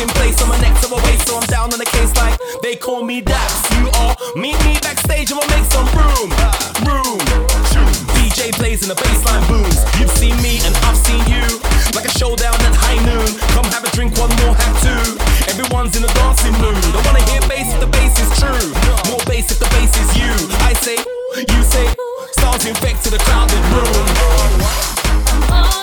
in 0.00 0.08
place 0.16 0.40
on 0.40 0.48
my 0.48 0.58
neck 0.60 0.72
to 0.80 0.88
my 0.88 0.96
waist, 1.04 1.28
so 1.28 1.36
I'm 1.36 1.46
down 1.46 1.72
on 1.72 1.78
the 1.78 1.84
case 1.84 2.14
like 2.16 2.40
they 2.62 2.74
call 2.74 3.04
me 3.04 3.20
Dappz. 3.20 3.68
You 3.76 3.92
are 4.00 4.16
meet 4.34 4.56
me 4.64 4.80
backstage 4.80 5.28
and 5.30 5.36
we'll 5.36 5.52
make 5.52 5.68
some 5.68 5.84
room, 5.92 6.32
room. 6.88 7.20
DJ 8.16 8.48
plays 8.56 8.80
and 8.80 8.90
the 8.90 8.96
bassline 8.96 9.44
booms. 9.44 9.76
You've 10.00 10.10
seen 10.16 10.36
me 10.40 10.56
and 10.64 10.72
I've 10.88 10.96
seen 10.96 11.20
you, 11.28 11.44
like 11.92 12.08
a 12.08 12.14
showdown 12.16 12.56
at 12.64 12.72
high 12.72 12.96
noon. 13.04 13.28
Come 13.52 13.68
have 13.76 13.84
a 13.84 13.92
drink, 13.92 14.16
one 14.16 14.32
more, 14.40 14.56
have 14.56 14.74
two. 14.80 15.04
Everyone's 15.52 15.92
in 15.96 16.04
a 16.04 16.12
dancing 16.16 16.56
mood. 16.56 16.80
I 16.96 17.00
wanna 17.04 17.24
hear 17.28 17.44
bass 17.44 17.68
if 17.68 17.80
the 17.80 17.90
bass 17.92 18.16
is 18.16 18.30
true. 18.40 18.64
More 19.12 19.20
bass 19.28 19.52
if 19.52 19.58
the 19.60 19.68
bass 19.68 19.92
is 20.00 20.10
you. 20.16 20.32
I 20.64 20.72
say, 20.80 20.96
you 21.36 21.60
say, 21.68 21.84
sounds 22.40 22.64
infected 22.64 23.12
a 23.12 23.20
crowded 23.28 23.64
room. 23.68 24.06
Oh, 25.52 25.79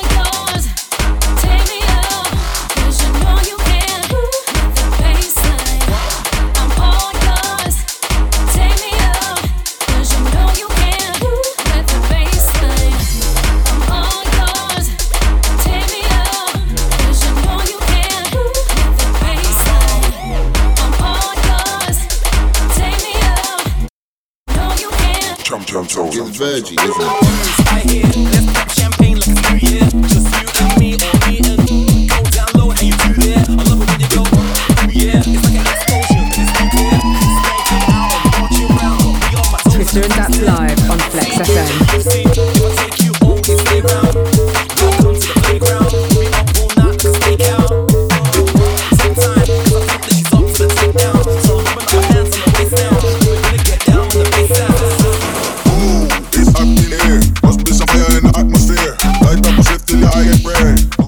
Virji, 26.37 26.77
isn't 26.77 27.01
it? 27.01 27.17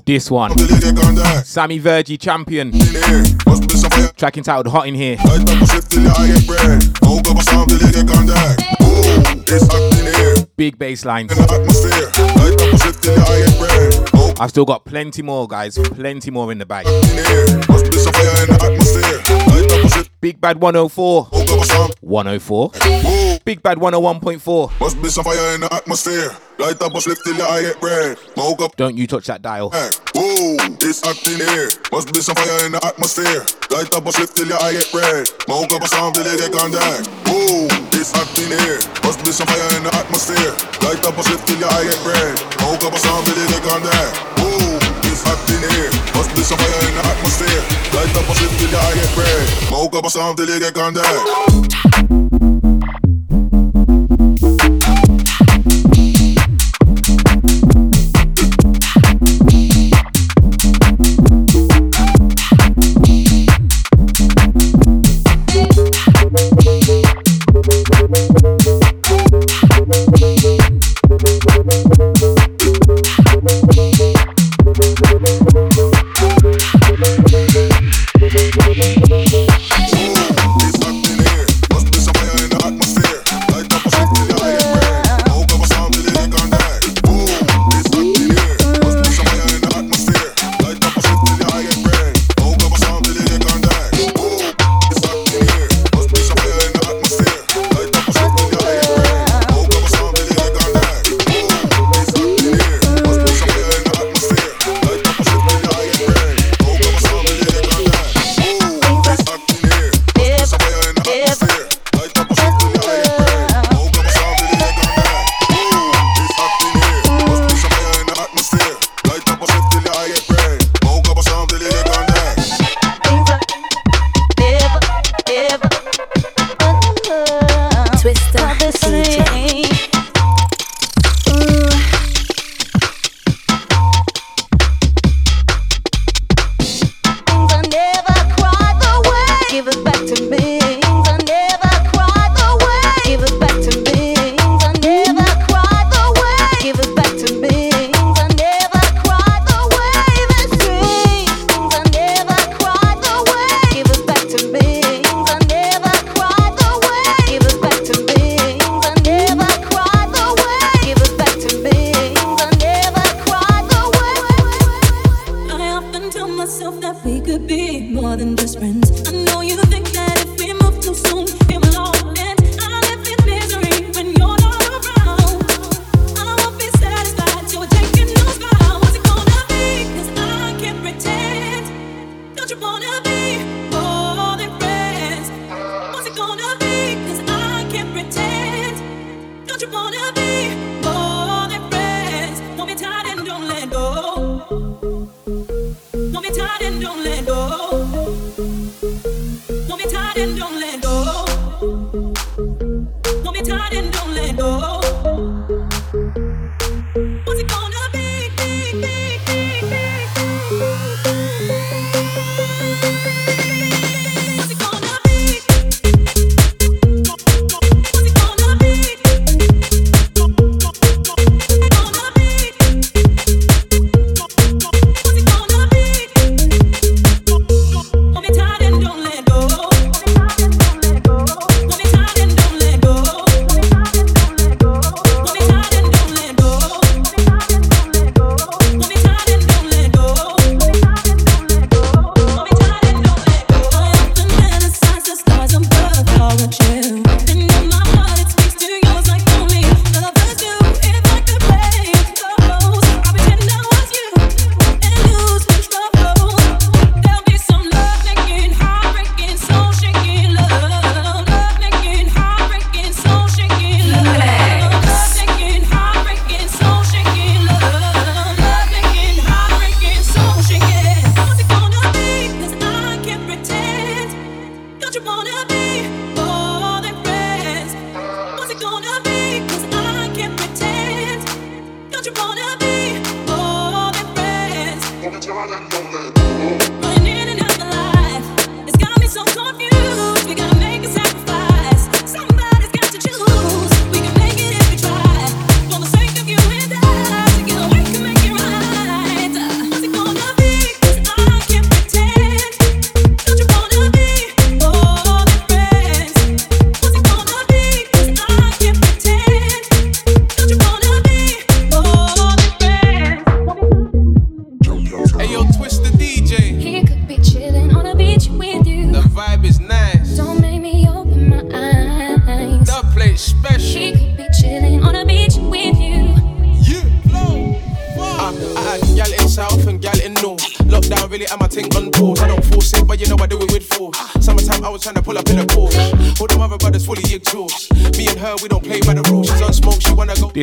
This 0.09 0.31
one. 0.31 0.57
Sammy 1.43 1.79
Virji, 1.79 2.19
champion. 2.19 2.71
Track 4.17 4.37
entitled 4.37 4.65
Hot 4.69 4.87
in 4.87 4.95
Here. 4.95 5.17
Big 10.57 10.79
bass. 10.79 11.05
I've 11.05 11.29
still 14.49 14.65
got 14.65 14.83
plenty 14.83 15.21
more, 15.21 15.47
guys. 15.47 15.77
Plenty 15.77 16.31
more 16.31 16.51
in 16.51 16.57
the 16.57 16.65
bag. 16.65 16.87
Big 20.21 20.41
Bad 20.41 20.59
104. 20.59 21.25
104. 22.01 22.71
Big 23.49 23.65
Bad 23.65 23.81
101.4. 23.81 24.77
Must 24.79 25.01
be 25.01 25.09
some 25.09 25.25
fire 25.25 25.55
in 25.57 25.65
the 25.65 25.73
atmosphere. 25.73 26.29
Light 26.61 26.77
up, 26.85 26.93
must 26.93 27.09
lift 27.09 27.25
till 27.25 27.33
I 27.41 27.65
get 27.65 27.81
bread. 27.81 28.13
Smoke 28.37 28.61
up. 28.61 28.75
Don't 28.77 28.93
you 28.93 29.07
touch 29.07 29.25
that 29.25 29.41
dial. 29.41 29.73
Hey. 29.73 29.89
Whoa, 30.13 30.53
it's 30.85 31.01
hot 31.01 31.17
here. 31.25 31.73
Must 31.89 32.13
be 32.13 32.21
some 32.21 32.37
fire 32.37 32.61
in 32.69 32.77
the 32.77 32.81
atmosphere. 32.85 33.41
Light 33.73 33.89
up, 33.89 34.05
must 34.05 34.21
lift 34.21 34.37
till 34.37 34.53
I 34.53 34.77
get 34.77 34.85
bread. 34.93 35.33
Smoke 35.49 35.73
up 35.73 35.81
a 35.81 35.89
sound 35.89 36.13
till 36.13 36.29
they 36.29 36.37
get 36.37 36.53
gone. 36.53 36.69
Whoa, 37.25 37.65
it's 37.97 38.13
hot 38.13 38.29
here. 38.37 38.77
Must 39.01 39.17
be 39.25 39.33
some 39.33 39.49
fire 39.49 39.81
in 39.81 39.81
the 39.81 39.97
atmosphere. 39.97 40.53
Light 40.85 41.01
up, 41.01 41.17
must 41.17 41.33
lift 41.33 41.49
till 41.49 41.57
I 41.57 41.89
get 41.89 41.97
bread. 42.05 42.37
Smoke 42.61 42.85
up 42.85 42.93
a 42.93 42.99
sound 43.01 43.25
till 43.25 43.33
they 43.33 43.49
get 43.49 43.65
gone. 43.65 43.81
Whoa 43.81 44.69
it's 45.09 45.25
hot 45.25 45.41
here. 45.49 45.89
Must 46.13 46.29
be 46.37 46.45
some 46.45 46.61
fire 46.61 46.85
in 46.85 46.93
the 46.93 47.01
atmosphere. 47.01 47.61
Light 47.97 48.13
up 48.13 48.29
a 48.29 48.33
slip 48.37 48.53
till 48.61 48.77
I 48.77 48.93
get 48.93 49.09
bread. 49.17 49.45
Smoke 49.65 49.95
up 49.97 50.05
a 50.05 50.09
sound 50.13 50.37
till 50.37 50.45
you 50.45 50.59
get 50.61 50.77
gone. 50.77 52.28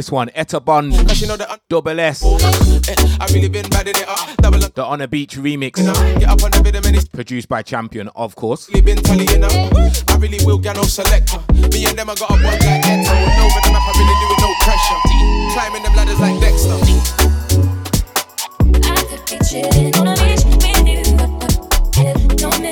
This 0.07 0.13
one, 0.13 0.31
Etta 0.37 0.61
Bond, 0.61 0.93
Cause 0.93 1.27
know 1.27 1.37
that 1.37 1.51
uh, 1.51 1.57
Double 1.69 1.99
S, 1.99 2.23
oh, 2.25 2.39
I, 2.39 2.93
eh, 2.93 2.95
I 3.19 3.27
really 3.35 3.49
been 3.49 3.69
bad 3.69 3.89
in 3.89 3.97
it. 3.97 4.05
Uh, 4.07 4.37
double 4.37 4.65
up, 4.65 4.73
the 4.73 4.85
On 4.85 5.01
a 5.01 5.09
Beach 5.09 5.37
remix, 5.37 5.83
get 6.21 6.29
up 6.29 6.45
on 6.45 6.53
the 6.53 6.63
rhythm 6.65 6.85
and 6.87 6.95
it's 6.95 7.09
produced 7.09 7.49
by 7.49 7.61
Champion, 7.61 8.07
of 8.15 8.37
course. 8.37 8.69
really 8.69 8.83
been 8.83 9.03
tallying 9.03 9.43
up. 9.43 9.51
I 9.51 10.17
really 10.19 10.39
will 10.47 10.59
get 10.59 10.77
no 10.77 10.85
selector. 10.85 11.41
Me 11.75 11.87
and 11.87 11.99
them, 11.99 12.09
I 12.09 12.15
got 12.15 12.31
a 12.31 12.35
one 12.35 12.41
like 12.41 12.63
Etta. 12.63 13.11
With 13.19 13.35
no 13.35 13.51
rhythm, 13.51 13.75
I 13.75 13.83
really 13.99 14.15
do 14.23 14.31
it 14.31 14.39
no 14.47 14.55
pressure. 14.63 15.01
Climbing 15.59 15.83
them 15.83 15.95
ladders 15.99 16.21
like 16.21 16.39
Dexter. 16.39 16.79
Chillin' 19.43 19.99
on 19.99 20.07
a 20.07 20.15
beach 20.23 20.45
with 20.47 20.87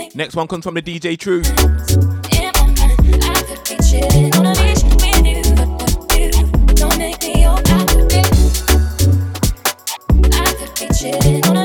you. 0.06 0.14
Next 0.14 0.36
one 0.36 0.46
comes 0.46 0.62
from 0.62 0.74
the 0.74 0.82
DJ 0.82 1.18
True. 1.18 1.42
Chillin' 11.04 11.46
on 11.50 11.56
a 11.58 11.63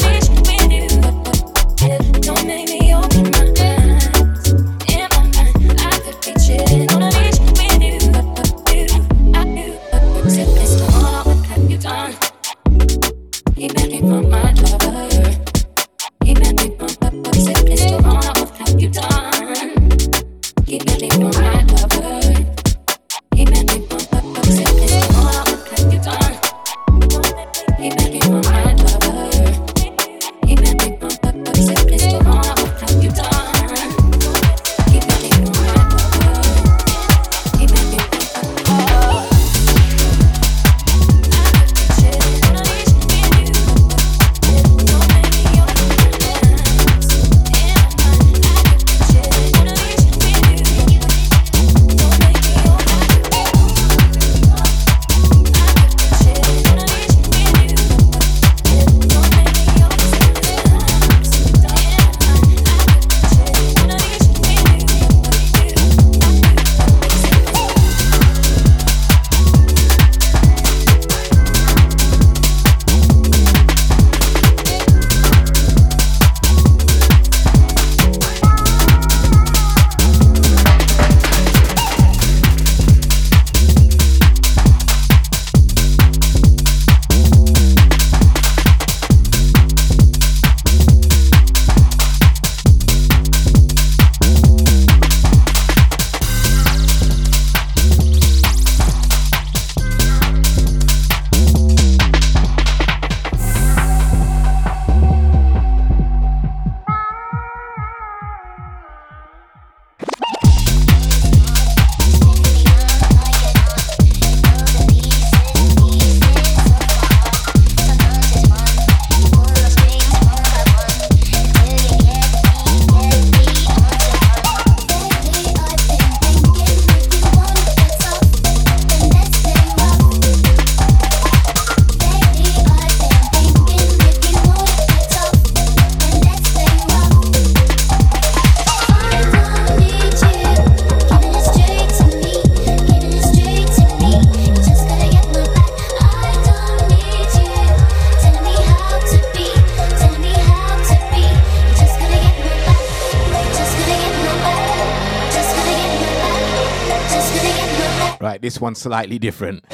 This 158.41 158.61
one's 158.61 158.79
slightly 158.79 159.19
different. 159.19 159.65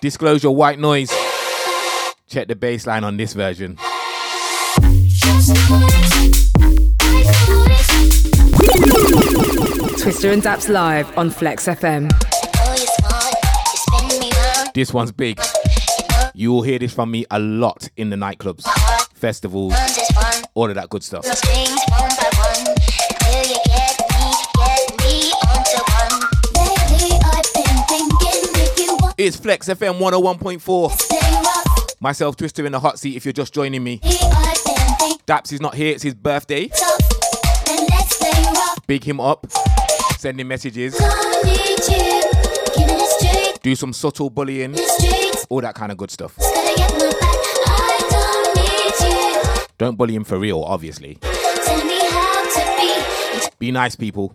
Disclosure 0.00 0.50
white 0.50 0.78
noise. 0.78 1.10
Check 2.28 2.46
the 2.46 2.54
bass 2.54 2.86
line 2.86 3.02
on 3.02 3.16
this 3.16 3.32
version. 3.32 3.76
Twista 9.98 10.32
and 10.32 10.42
Dappz 10.42 10.68
live 10.68 11.18
on 11.18 11.30
Flex 11.30 11.66
FM. 11.66 12.10
This 14.74 14.94
one's 14.94 15.10
big. 15.10 15.40
You 16.34 16.52
will 16.52 16.62
hear 16.62 16.78
this 16.78 16.94
from 16.94 17.10
me 17.10 17.26
a 17.30 17.40
lot 17.40 17.88
in 17.96 18.10
the 18.10 18.16
nightclubs, 18.16 18.64
festivals, 19.14 19.74
all 20.54 20.68
of 20.68 20.76
that 20.76 20.88
good 20.90 21.02
stuff. 21.02 21.24
It's 29.24 29.36
Flex 29.36 29.68
FM 29.68 30.00
101.4. 30.00 32.00
Myself, 32.00 32.36
Twista, 32.36 32.66
in 32.66 32.72
the 32.72 32.80
hot 32.80 32.98
seat 32.98 33.14
if 33.14 33.24
you're 33.24 33.32
just 33.32 33.54
joining 33.54 33.84
me. 33.84 34.00
Dappz 35.28 35.52
is 35.52 35.60
not 35.60 35.76
here, 35.76 35.94
it's 35.94 36.02
his 36.02 36.14
birthday. 36.14 36.68
Big 38.88 39.04
him 39.04 39.20
up. 39.20 39.46
Send 40.18 40.40
him 40.40 40.48
messages. 40.48 40.98
Do 43.62 43.76
some 43.76 43.92
subtle 43.92 44.28
bullying. 44.28 44.74
All 45.48 45.60
that 45.60 45.76
kind 45.76 45.92
of 45.92 45.98
good 45.98 46.10
stuff. 46.10 46.36
Don't 49.78 49.96
bully 49.96 50.16
him 50.16 50.24
for 50.24 50.36
real, 50.36 50.64
obviously. 50.64 51.18
Be 53.60 53.70
nice, 53.70 53.94
people. 53.94 54.34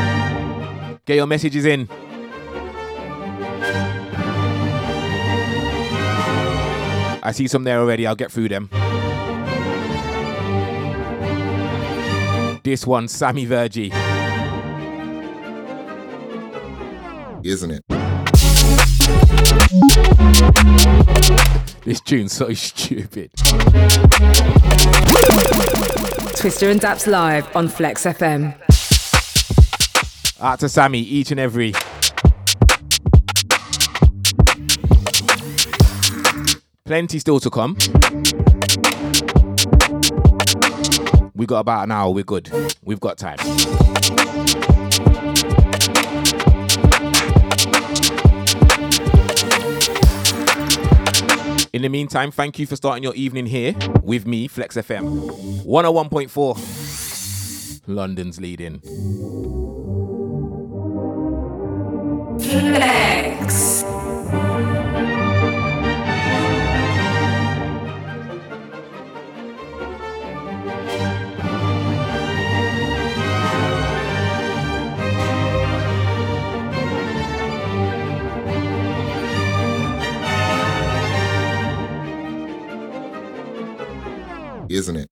Get 1.04 1.16
your 1.16 1.26
messages 1.26 1.64
in. 1.64 1.88
I 7.22 7.32
see 7.32 7.48
some 7.48 7.64
there 7.64 7.80
already. 7.80 8.06
I'll 8.06 8.14
get 8.14 8.30
through 8.30 8.50
them. 8.50 8.68
This 12.62 12.86
one, 12.86 13.08
Sammy 13.08 13.46
Virji. 13.46 13.90
Isn't 17.44 17.72
it? 17.72 17.93
This 21.84 22.00
tune's 22.00 22.32
so 22.32 22.52
stupid. 22.54 23.30
Twista 26.34 26.70
and 26.70 26.80
Dappz 26.80 27.06
live 27.06 27.54
on 27.54 27.68
Flex 27.68 28.04
FM. 28.04 28.54
Out 30.40 30.60
to 30.60 30.68
Sammy, 30.68 31.00
each 31.00 31.30
and 31.30 31.38
every. 31.38 31.74
Plenty 36.86 37.18
still 37.18 37.40
to 37.40 37.50
come. 37.50 37.76
We 41.34 41.46
got 41.46 41.60
about 41.60 41.84
an 41.84 41.92
hour, 41.92 42.10
we're 42.10 42.24
good. 42.24 42.50
We've 42.82 43.00
got 43.00 43.18
time. 43.18 43.38
In 51.74 51.82
the 51.82 51.88
meantime, 51.88 52.30
thank 52.30 52.60
you 52.60 52.68
for 52.68 52.76
starting 52.76 53.02
your 53.02 53.16
evening 53.16 53.46
here 53.46 53.74
with 54.04 54.28
me, 54.28 54.46
Flex 54.46 54.76
FM. 54.76 55.64
101.4. 55.64 57.88
London's 57.88 58.40
leading. 58.40 58.78
Flex. 62.38 63.23
Isn't 84.74 84.96
it? 84.96 85.08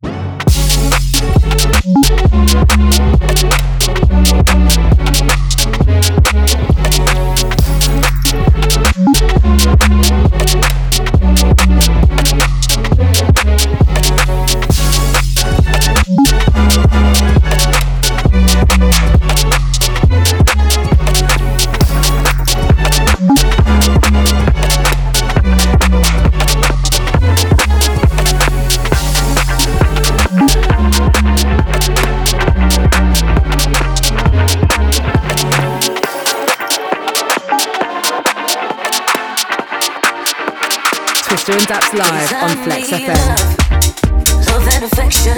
Twista 41.42 41.58
and 41.58 41.66
Dappz 41.66 41.92
live 41.92 42.32
on 42.44 42.62
Flex 42.62 42.90
FM. 42.90 44.46
Love 44.46 44.68
and 44.74 44.84
affection, 44.84 45.36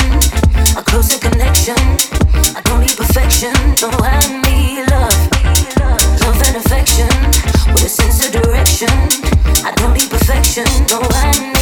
a 0.76 0.82
closer 0.82 1.18
connection. 1.18 1.76
I 2.54 2.60
don't 2.64 2.80
need 2.80 2.94
perfection, 2.94 3.54
no, 3.80 3.88
I 4.02 4.20
need 4.44 4.84
love. 4.90 5.16
Love 6.20 6.42
and 6.46 6.56
affection, 6.56 7.08
with 7.72 7.84
a 7.84 7.88
sense 7.88 8.26
of 8.26 8.32
direction. 8.32 8.90
I 9.64 9.72
don't 9.76 9.94
need 9.94 10.10
perfection, 10.10 10.66
no, 10.88 11.00
I 11.00 11.30
need 11.40 11.53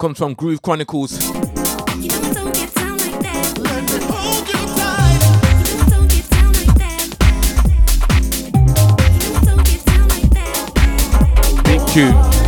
comes 0.00 0.16
from 0.16 0.32
Groove 0.32 0.62
Chronicles. 0.62 1.18
Big 11.64 11.86
tune. 11.88 12.39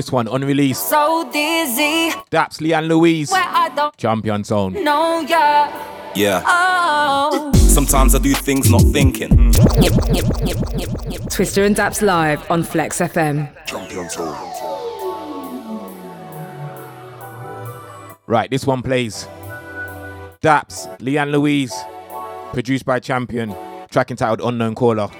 This 0.00 0.10
one 0.10 0.28
unreleased. 0.28 0.88
so 0.88 1.28
dizzy. 1.30 2.08
Dappz 2.30 2.58
Leanne 2.62 2.88
Louise. 2.88 3.30
Where 3.30 3.44
I 3.44 3.68
don't 3.68 3.94
Champion 3.98 4.42
Zone. 4.42 4.72
know 4.82 5.20
ya. 5.20 5.68
Yeah. 6.14 6.42
Oh. 6.46 7.52
Sometimes 7.52 8.14
I 8.14 8.18
do 8.18 8.32
things 8.32 8.70
not 8.70 8.80
thinking. 8.94 9.52
Twista 11.28 11.66
and 11.66 11.76
Dappz 11.76 12.00
live 12.00 12.50
on 12.50 12.62
Flex 12.62 13.00
FM. 13.00 13.50
Right, 18.26 18.50
this 18.50 18.66
one 18.66 18.80
plays. 18.80 19.28
Dappz, 20.40 20.98
Leanne 21.00 21.30
Louise, 21.30 21.74
produced 22.54 22.86
by 22.86 23.00
Champion, 23.00 23.54
track 23.90 24.10
entitled 24.10 24.40
Unknown 24.40 24.74
Caller. 24.74 25.10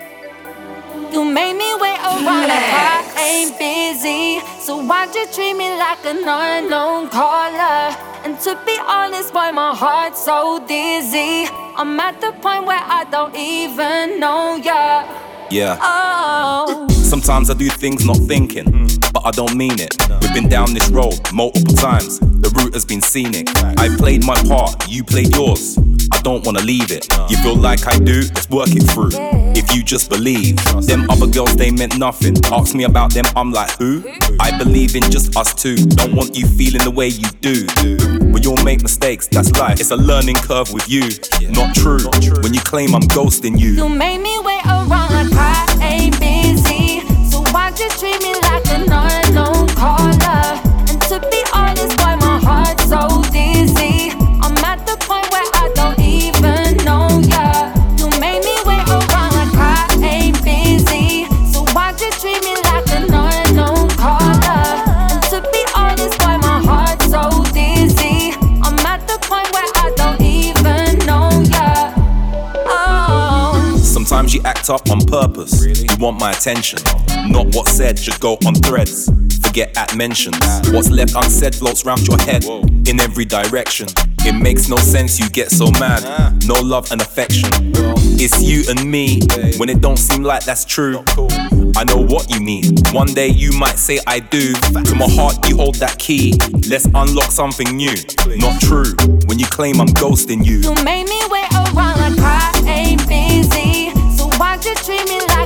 So 5.11 5.18
why'd 5.18 5.28
you 5.28 5.34
treat 5.34 5.54
me 5.54 5.70
like 5.76 6.04
an 6.04 6.18
unknown 6.26 7.08
caller? 7.08 7.96
And 8.24 8.38
to 8.40 8.58
be 8.64 8.78
honest, 8.86 9.32
boy, 9.32 9.50
my 9.50 9.74
heart's 9.74 10.24
so 10.24 10.64
dizzy. 10.68 11.48
I'm 11.76 11.98
at 11.98 12.20
the 12.20 12.32
point 12.32 12.66
where 12.66 12.80
I 12.80 13.04
don't 13.11 13.34
even 13.34 14.20
know 14.20 14.56
ya. 14.56 15.04
Yeah. 15.50 15.78
Oh. 15.80 16.86
Sometimes 16.90 17.50
I 17.50 17.54
do 17.54 17.68
things 17.68 18.06
not 18.06 18.18
thinking, 18.18 18.66
hmm. 18.66 18.86
but 19.12 19.26
I 19.26 19.32
don't 19.32 19.56
mean 19.56 19.80
it. 19.80 19.96
We've 20.20 20.34
been 20.34 20.48
down 20.48 20.74
this 20.74 20.88
road 20.90 21.18
multiple 21.32 21.74
times. 21.74 22.20
The 22.20 22.52
route 22.54 22.74
has 22.74 22.84
been 22.84 23.00
scenic. 23.00 23.48
I 23.56 23.88
played 23.96 24.24
my 24.24 24.40
part, 24.44 24.88
you 24.88 25.02
played 25.02 25.34
yours. 25.34 25.76
Don't 26.22 26.44
wanna 26.44 26.60
leave 26.60 26.90
it. 26.90 27.08
You 27.28 27.36
feel 27.38 27.56
like 27.56 27.86
I 27.86 27.98
do? 27.98 28.20
Let's 28.34 28.48
work 28.50 28.68
it 28.70 28.82
through. 28.82 29.10
If 29.56 29.74
you 29.74 29.82
just 29.82 30.10
believe, 30.10 30.56
them 30.86 31.08
other 31.10 31.26
girls 31.26 31.56
they 31.56 31.70
meant 31.70 31.98
nothing. 31.98 32.36
Ask 32.52 32.74
me 32.74 32.84
about 32.84 33.12
them, 33.12 33.24
I'm 33.36 33.52
like 33.52 33.70
who? 33.78 34.04
I 34.38 34.56
believe 34.58 34.96
in 34.96 35.02
just 35.10 35.36
us 35.36 35.54
two. 35.54 35.76
Don't 35.76 36.14
want 36.14 36.36
you 36.36 36.46
feeling 36.46 36.82
the 36.82 36.90
way 36.90 37.08
you 37.08 37.28
do. 37.40 37.66
But 38.32 38.44
you'll 38.44 38.62
make 38.64 38.82
mistakes, 38.82 39.26
that's 39.26 39.50
life. 39.58 39.80
It's 39.80 39.90
a 39.90 39.96
learning 39.96 40.36
curve 40.36 40.72
with 40.72 40.88
you. 40.88 41.02
Not 41.50 41.74
true. 41.74 42.00
When 42.42 42.54
you 42.54 42.60
claim 42.60 42.94
I'm 42.94 43.02
ghosting 43.02 43.58
you. 43.58 43.70
You 43.70 43.88
made 43.88 44.18
me 44.18 44.38
wait 44.44 44.64
around 44.66 45.32
I 45.34 45.69
want 76.01 76.18
my 76.18 76.30
attention. 76.30 76.78
Not 77.28 77.55
what's 77.55 77.72
said 77.72 77.98
should 77.98 78.18
go 78.20 78.38
on 78.46 78.55
threads. 78.55 79.11
Forget 79.42 79.76
at 79.76 79.94
mentions. 79.94 80.38
What's 80.72 80.90
left 80.90 81.14
unsaid 81.14 81.55
floats 81.55 81.84
round 81.84 82.07
your 82.09 82.18
head 82.18 82.44
in 82.88 82.98
every 83.01 83.24
direction. 83.24 83.86
It 84.20 84.32
makes 84.32 84.68
no 84.68 84.76
sense 84.76 85.18
you 85.18 85.28
get 85.30 85.51
so 85.51 85.70
mad. 85.72 86.03
No 86.46 86.55
love 86.55 86.90
and 86.90 87.01
affection. 87.01 87.51
It's 88.22 88.42
you 88.42 88.64
and 88.68 88.90
me 88.90 89.20
when 89.59 89.68
it 89.68 89.80
don't 89.80 89.98
seem 89.98 90.22
like 90.22 90.44
that's 90.44 90.64
true. 90.64 91.05
I 91.76 91.84
know 91.84 91.96
what 91.96 92.30
you 92.30 92.40
mean. 92.40 92.74
One 92.92 93.09
day 93.09 93.28
you 93.28 93.53
might 93.53 93.78
say 93.78 93.98
I 94.07 94.20
do. 94.20 94.53
To 94.53 94.94
my 94.94 95.09
heart 95.09 95.48
you 95.48 95.57
hold 95.57 95.76
that 95.76 95.98
key. 95.98 96.34
Let's 96.68 96.86
unlock 96.86 97.30
something 97.30 97.76
new. 97.76 97.94
Not 98.36 98.61
true 98.61 98.94
when 99.26 99.38
you 99.38 99.46
claim 99.46 99.80
I'm 99.80 99.88
ghosting 99.88 100.44
you. 100.44 100.59
You 100.59 100.74
made 100.84 101.09
me 101.09 101.20
wait 101.30 101.51
around 101.53 101.98
like 101.98 102.18
I 102.18 102.53
ain't 102.66 103.07
busy. 103.09 103.90
So 104.16 104.28
why'd 104.38 104.64
you 104.64 104.74
treat 104.74 105.09
me 105.09 105.20
like 105.28 105.39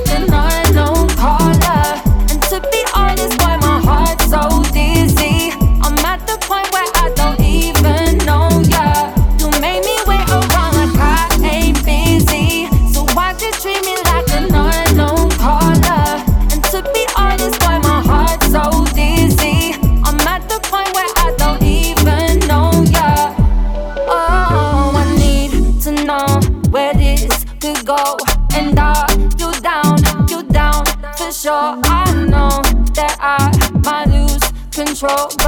Roll. 35.05 35.44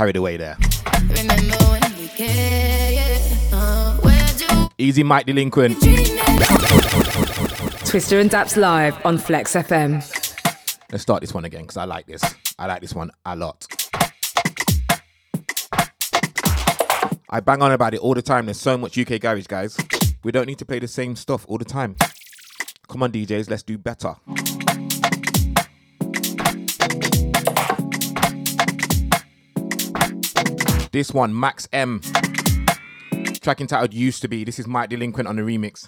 carried 0.00 0.16
away 0.16 0.38
there. 0.38 0.56
Easy 4.78 5.02
Mike 5.02 5.26
Delinquent. 5.26 5.76
Twista 7.84 8.18
and 8.18 8.30
Dappz 8.30 8.56
live 8.56 8.96
on 9.04 9.18
Flex 9.18 9.52
FM. 9.52 10.00
Let's 10.90 11.02
start 11.02 11.20
this 11.20 11.34
one 11.34 11.44
again 11.44 11.64
because 11.64 11.76
I 11.76 11.84
like 11.84 12.06
this. 12.06 12.22
I 12.58 12.64
like 12.66 12.80
this 12.80 12.94
one 12.94 13.10
a 13.26 13.36
lot. 13.36 13.66
I 17.28 17.40
bang 17.40 17.60
on 17.60 17.72
about 17.72 17.92
it 17.92 18.00
all 18.00 18.14
the 18.14 18.22
time. 18.22 18.46
There's 18.46 18.58
so 18.58 18.78
much 18.78 18.96
UK 18.96 19.20
garage, 19.20 19.48
guys. 19.48 19.76
We 20.24 20.32
don't 20.32 20.46
need 20.46 20.58
to 20.60 20.64
play 20.64 20.78
the 20.78 20.88
same 20.88 21.14
stuff 21.14 21.44
all 21.46 21.58
the 21.58 21.66
time. 21.66 21.96
Come 22.88 23.02
on, 23.02 23.12
DJs, 23.12 23.50
let's 23.50 23.62
do 23.62 23.76
better. 23.76 24.16
This 30.92 31.12
one, 31.12 31.38
Max 31.38 31.68
M. 31.72 32.00
Track 33.40 33.60
entitled 33.60 33.94
Used 33.94 34.22
to 34.22 34.28
Be. 34.28 34.42
This 34.42 34.58
is 34.58 34.66
Mike 34.66 34.90
Delinquent 34.90 35.28
on 35.28 35.36
the 35.36 35.42
remix. 35.42 35.86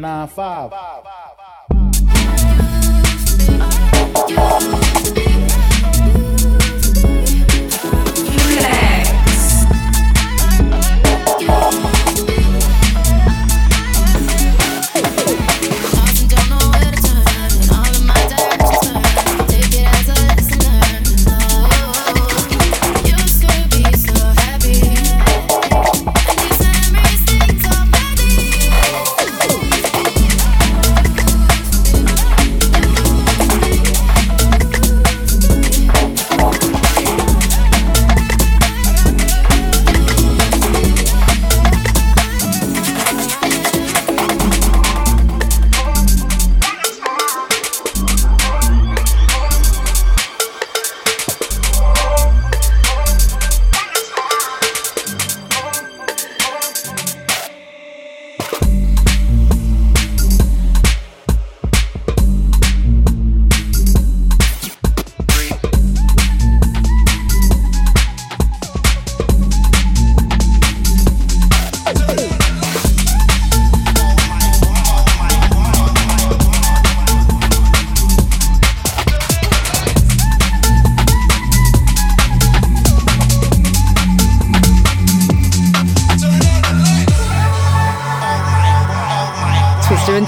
nine 0.00 0.28
five. 0.28 0.70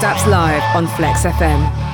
That's 0.05 0.27
Live 0.27 0.61
on 0.75 0.85
Flex 0.85 1.23
FM. 1.23 1.84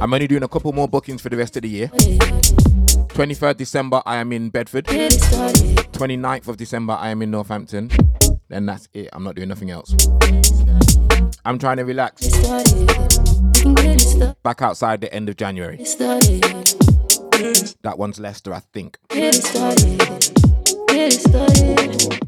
I'm 0.00 0.12
only 0.12 0.26
doing 0.26 0.42
a 0.42 0.48
couple 0.48 0.72
more 0.72 0.88
bookings 0.88 1.22
for 1.22 1.28
the 1.28 1.36
rest 1.36 1.56
of 1.56 1.62
the 1.62 1.68
year. 1.68 1.88
23rd 1.88 3.56
December, 3.56 4.02
I 4.04 4.16
am 4.16 4.32
in 4.32 4.50
Bedford. 4.50 4.86
29th 4.86 6.48
of 6.48 6.56
December, 6.56 6.94
I 6.94 7.10
am 7.10 7.22
in 7.22 7.30
Northampton. 7.30 7.90
Then 8.48 8.66
that's 8.66 8.88
it. 8.92 9.08
I'm 9.12 9.22
not 9.24 9.36
doing 9.36 9.48
nothing 9.48 9.70
else. 9.70 9.94
I'm 11.44 11.58
trying 11.58 11.76
to 11.78 11.84
relax. 11.84 12.28
Back 14.42 14.62
outside 14.62 15.00
the 15.00 15.08
end 15.12 15.28
of 15.28 15.36
January. 15.36 15.76
That 17.82 17.94
one's 17.96 18.18
Leicester, 18.20 18.52
I 18.52 18.60
think. 18.60 18.98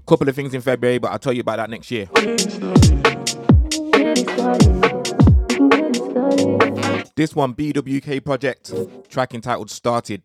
Couple 0.07 0.29
of 0.29 0.35
things 0.37 0.55
in 0.55 0.61
February, 0.61 0.99
but 0.99 1.11
I'll 1.11 1.19
tell 1.19 1.33
you 1.33 1.41
about 1.41 1.57
that 1.57 1.71
next 1.71 1.91
year. 1.91 2.07
This 7.17 7.35
one, 7.35 7.55
BWK 7.55 8.25
Project, 8.25 8.73
track 9.11 9.35
entitled 9.35 9.71
Started. 9.71 10.23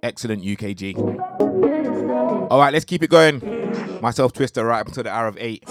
Excellent 0.00 0.44
UKG. 0.44 0.96
All 2.50 2.60
right, 2.60 2.72
let's 2.72 2.84
keep 2.84 3.02
it 3.02 3.10
going. 3.10 3.40
Myself, 4.00 4.32
Twista, 4.32 4.64
right 4.64 4.80
up 4.80 4.86
until 4.86 5.02
the 5.02 5.10
hour 5.10 5.26
of 5.26 5.36
eight. 5.40 5.64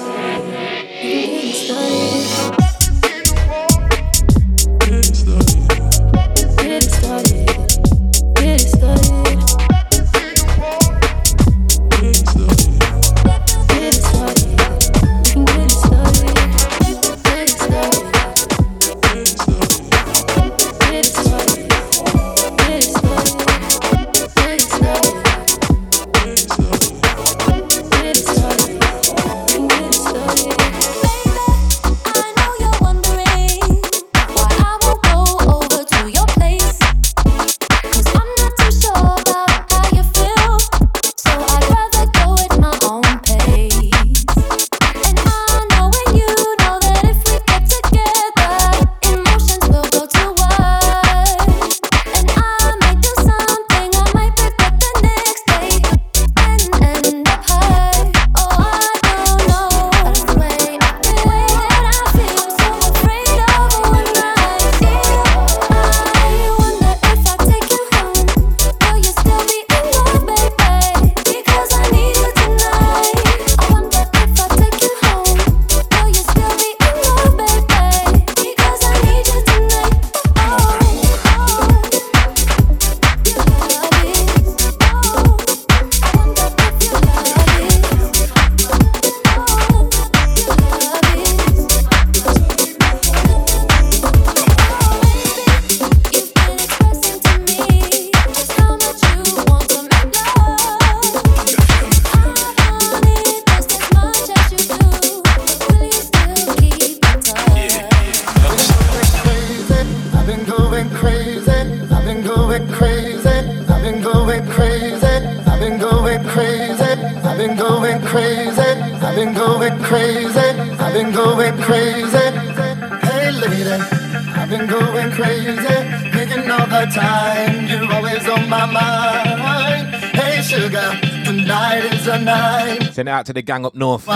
To 133.28 133.34
the 133.34 133.42
gang 133.42 133.66
up 133.66 133.76
north. 133.76 134.08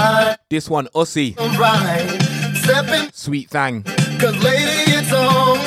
This 0.49 0.69
one, 0.69 0.87
Ussie. 0.95 1.37
Alright, 1.37 1.85
eh? 1.85 3.09
Sweet 3.13 3.49
thang. 3.49 3.83
cause 3.83 4.41
lady 4.41 4.91
it's 4.91 5.11
on. 5.11 5.57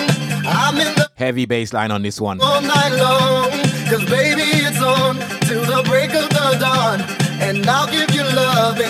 I'm 0.46 0.76
in 0.76 0.94
the 0.94 1.10
Heavy 1.16 1.44
bass 1.44 1.72
line 1.74 1.90
on 1.90 2.02
this 2.02 2.20
one. 2.20 2.40
all 2.40 2.62
night 2.62 2.96
long. 2.96 3.50
Cause 3.90 4.04
baby, 4.08 4.42
it's 4.64 4.80
on 4.80 5.16
till 5.42 5.62
the 5.64 5.82
break 5.86 6.14
of 6.14 6.28
the 6.30 6.56
dawn. 6.58 7.00
And 7.40 7.66
I'll 7.68 7.90
give 7.90 8.10
you 8.14 8.22
love 8.22 8.80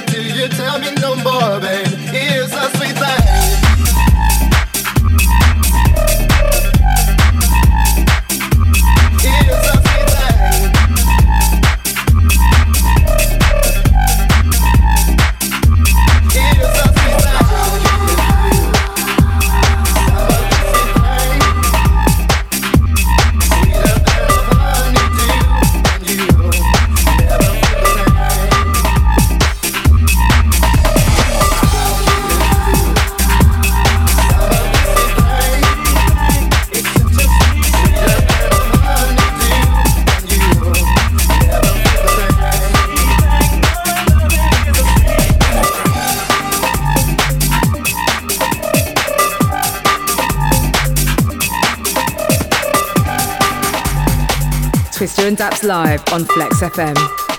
live 55.63 56.03
on 56.13 56.25
Flex 56.25 56.61
FM. 56.61 57.34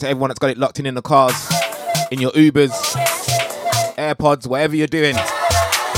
to 0.00 0.08
everyone 0.08 0.28
that's 0.28 0.38
got 0.38 0.50
it 0.50 0.58
locked 0.58 0.80
in 0.80 0.86
in 0.86 0.94
the 0.94 1.02
cars, 1.02 1.34
in 2.10 2.20
your 2.20 2.32
Ubers, 2.32 2.72
AirPods, 3.96 4.46
whatever 4.46 4.74
you're 4.74 4.86
doing. 4.86 5.14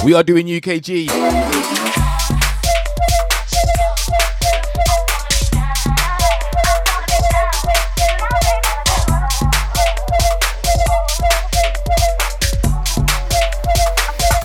We 0.05 0.15
are 0.15 0.24
doing 0.24 0.47
UKG. 0.47 1.09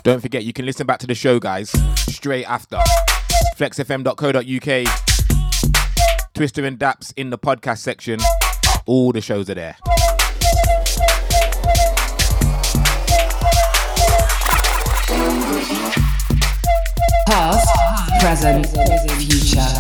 Don't 0.04 0.22
forget, 0.22 0.46
you 0.46 0.54
can 0.54 0.66
listen 0.66 0.88
back 0.88 1.00
to 1.00 1.08
the 1.08 1.16
show, 1.16 1.40
guys, 1.40 1.72
straight 2.08 2.46
after. 2.46 2.78
FlexFM.co.uk, 3.58 4.44
Twista 6.34 6.64
and 6.66 6.80
Dappz 6.80 7.12
in 7.18 7.32
the 7.32 7.38
podcast 7.38 7.80
section. 7.80 8.20
All 8.88 9.12
the 9.12 9.20
shows 9.20 9.50
are 9.50 9.54
there. 9.54 9.76
Past, 17.28 18.22
present, 18.22 18.66
future. 19.20 19.77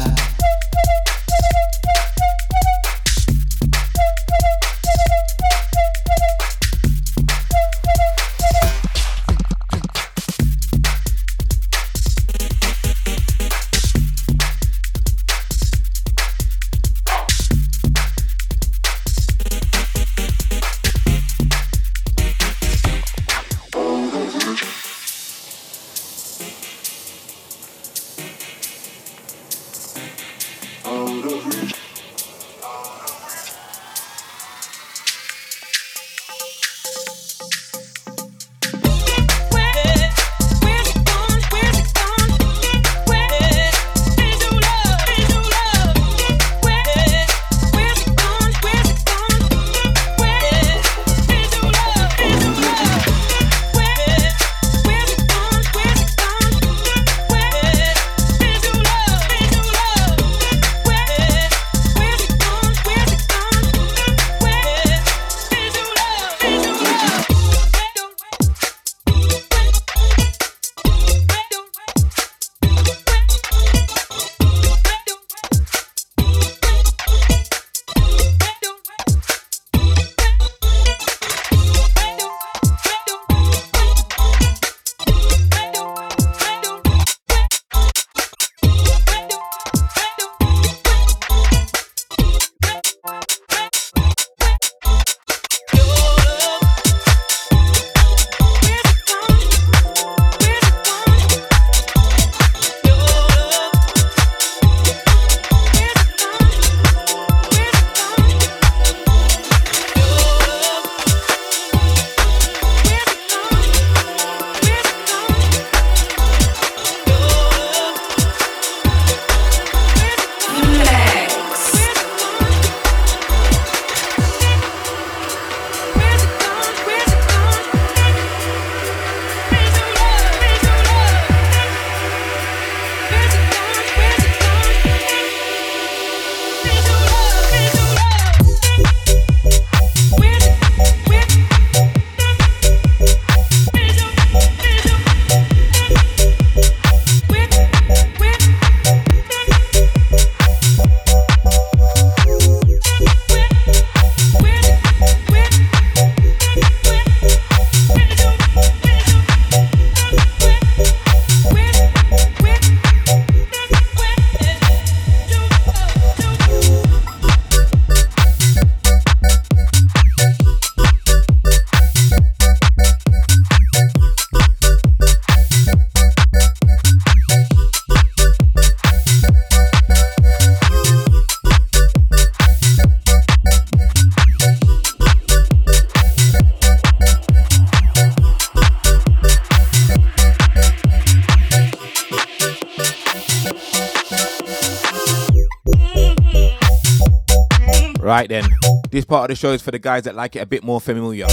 Right 198.08 198.30
then, 198.30 198.46
this 198.90 199.04
part 199.04 199.30
of 199.30 199.36
the 199.36 199.36
show 199.36 199.52
is 199.52 199.62
for 199.62 199.72
the 199.72 199.80
guys 199.80 200.06
that 200.06 200.16
like 200.16 200.38
it 200.38 200.40
a 200.40 200.46
bit 200.46 200.64
more 200.64 200.80
familiar. 200.80 201.26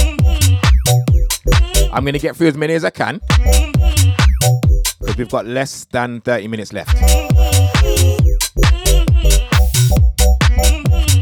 I'm 1.93 2.03
gonna 2.03 2.19
get 2.19 2.35
through 2.35 2.49
as 2.49 2.57
many 2.57 2.73
as 2.73 2.83
I 2.83 2.89
can 2.89 3.21
because 4.99 5.15
we've 5.17 5.29
got 5.29 5.45
less 5.45 5.85
than 5.85 6.19
30 6.19 6.49
minutes 6.49 6.73
left. 6.73 6.93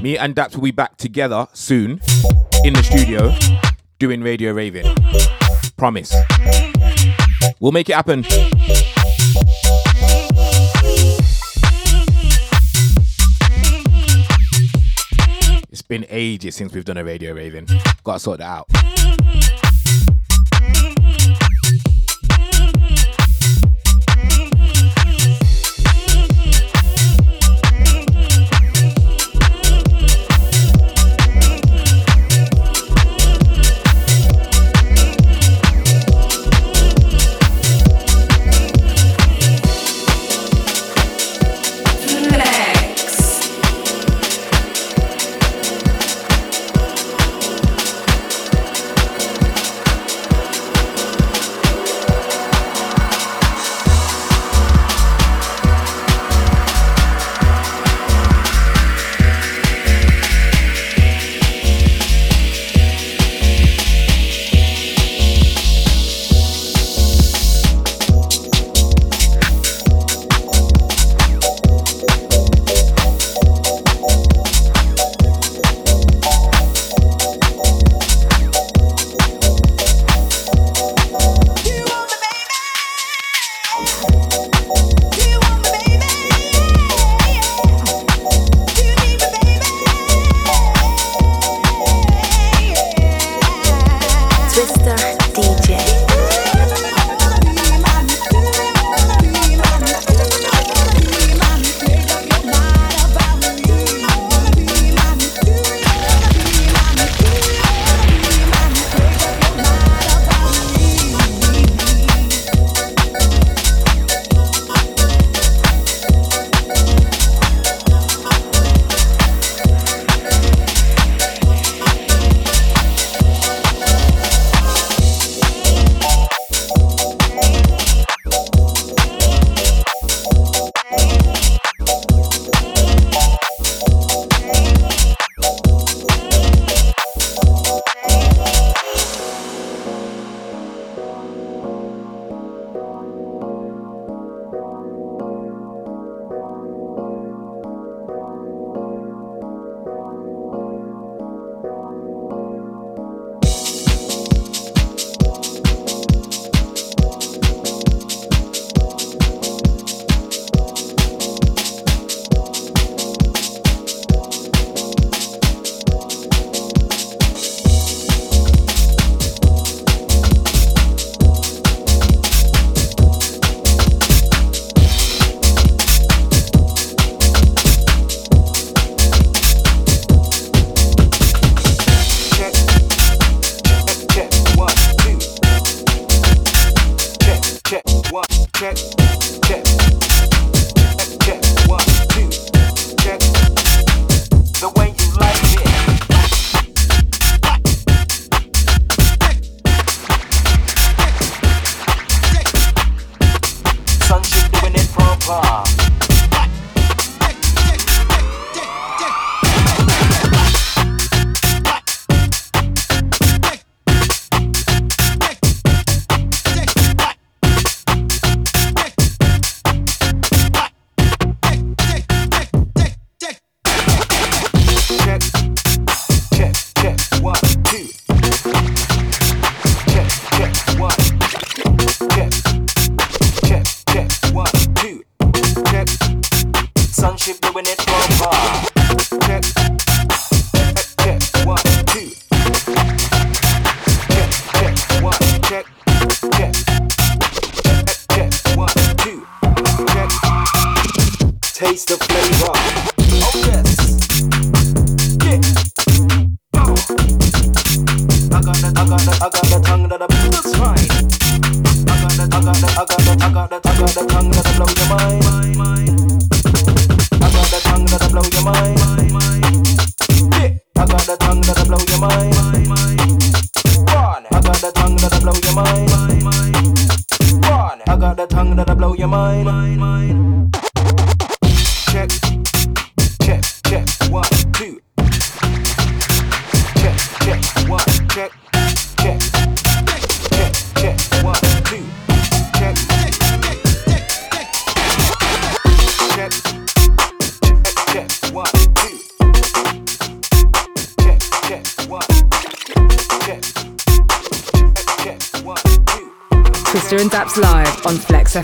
Me 0.02 0.18
and 0.18 0.36
Dappz 0.36 0.56
will 0.56 0.64
be 0.64 0.72
back 0.72 0.98
together 0.98 1.46
soon 1.54 2.02
in 2.64 2.74
the 2.74 2.82
studio 2.82 3.32
doing 4.00 4.24
Radio 4.24 4.54
Raving. 4.54 4.88
Promise. 5.78 6.16
We'll 7.60 7.74
make 7.74 7.90
it 7.90 7.96
happen. 7.96 8.26
Been 15.94 16.06
ages 16.10 16.56
since 16.56 16.74
we've 16.74 16.86
done 16.86 16.98
a 16.98 17.03
Radio 17.03 17.34
Raving. 17.34 17.68
Gotta 18.03 18.20
sort 18.20 18.40
that 18.40 18.48
out. 18.48 19.32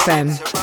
FM. 0.09 0.58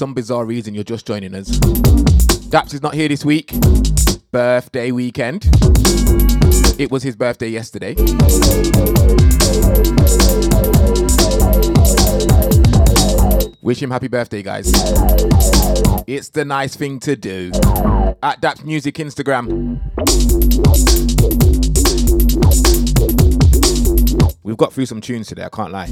Some 0.00 0.14
bizarre 0.14 0.46
reason 0.46 0.74
you're 0.74 0.82
just 0.82 1.06
joining 1.06 1.34
us, 1.34 1.50
Dappz 2.48 2.72
is 2.72 2.80
not 2.80 2.94
here 2.94 3.06
this 3.06 3.22
week. 3.22 3.52
Birthday 4.30 4.92
weekend. 4.92 5.44
It 6.80 6.90
was 6.90 7.02
his 7.02 7.16
birthday 7.16 7.50
yesterday. 7.50 7.94
Wish 13.60 13.82
him 13.82 13.90
happy 13.90 14.08
birthday, 14.08 14.42
guys. 14.42 14.72
It's 16.06 16.30
the 16.30 16.46
nice 16.46 16.74
thing 16.74 16.98
to 17.00 17.14
do. 17.14 17.50
At 18.22 18.40
Dappz 18.40 18.64
Music 18.64 18.94
Instagram. 18.94 19.80
We've 24.50 24.56
got 24.56 24.72
through 24.72 24.86
some 24.86 25.00
tunes 25.00 25.28
today, 25.28 25.44
I 25.44 25.48
can't 25.48 25.70
lie. 25.70 25.86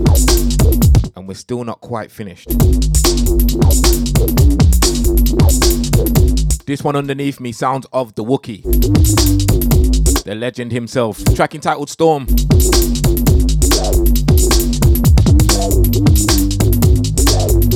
And 1.15 1.29
we're 1.29 1.35
still 1.35 1.63
not 1.63 1.81
quite 1.81 2.11
finished. 2.11 2.49
This 6.67 6.83
one 6.83 6.97
underneath 6.97 7.39
me 7.39 7.53
sounds 7.53 7.87
of 7.93 8.17
the 8.17 8.25
Wookie. 8.25 8.65
The 10.25 10.35
legend 10.35 10.73
himself. 10.73 11.25
Track 11.37 11.55
entitled 11.55 11.89
Storm. 11.89 12.27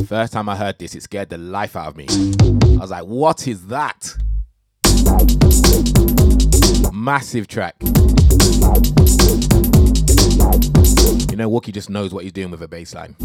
First 0.08 0.32
time 0.32 0.48
I 0.48 0.56
heard 0.56 0.80
this, 0.80 0.96
it 0.96 1.04
scared 1.04 1.28
the 1.28 1.38
life 1.38 1.76
out 1.76 1.90
of 1.90 1.96
me. 1.96 2.06
I 2.10 2.80
was 2.80 2.90
like, 2.90 3.04
what 3.04 3.46
is 3.46 3.68
that? 3.68 4.16
Massive 6.92 7.46
track. 7.46 7.76
You 10.52 11.36
know, 11.36 11.50
Wookie 11.50 11.72
just 11.72 11.88
knows 11.88 12.12
what 12.12 12.24
he's 12.24 12.32
doing 12.32 12.50
with 12.50 12.62
a 12.62 12.68
bass 12.68 12.94
line. 12.94 13.16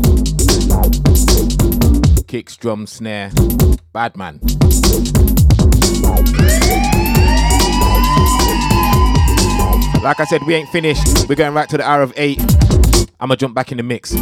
Kicks, 2.27 2.55
drum, 2.55 2.87
snare. 2.87 3.31
Bad 3.91 4.15
man. 4.15 4.39
Like 10.01 10.19
I 10.21 10.25
said, 10.29 10.41
we 10.47 10.55
ain't 10.55 10.69
finished. 10.69 11.27
We're 11.27 11.35
going 11.35 11.53
right 11.53 11.67
to 11.67 11.77
the 11.77 11.83
hour 11.83 12.01
of 12.01 12.13
eight. 12.15 12.39
I'ma 13.19 13.35
jump 13.35 13.53
back 13.53 13.71
in 13.71 13.77
the 13.77 13.83
mix. 13.83 14.13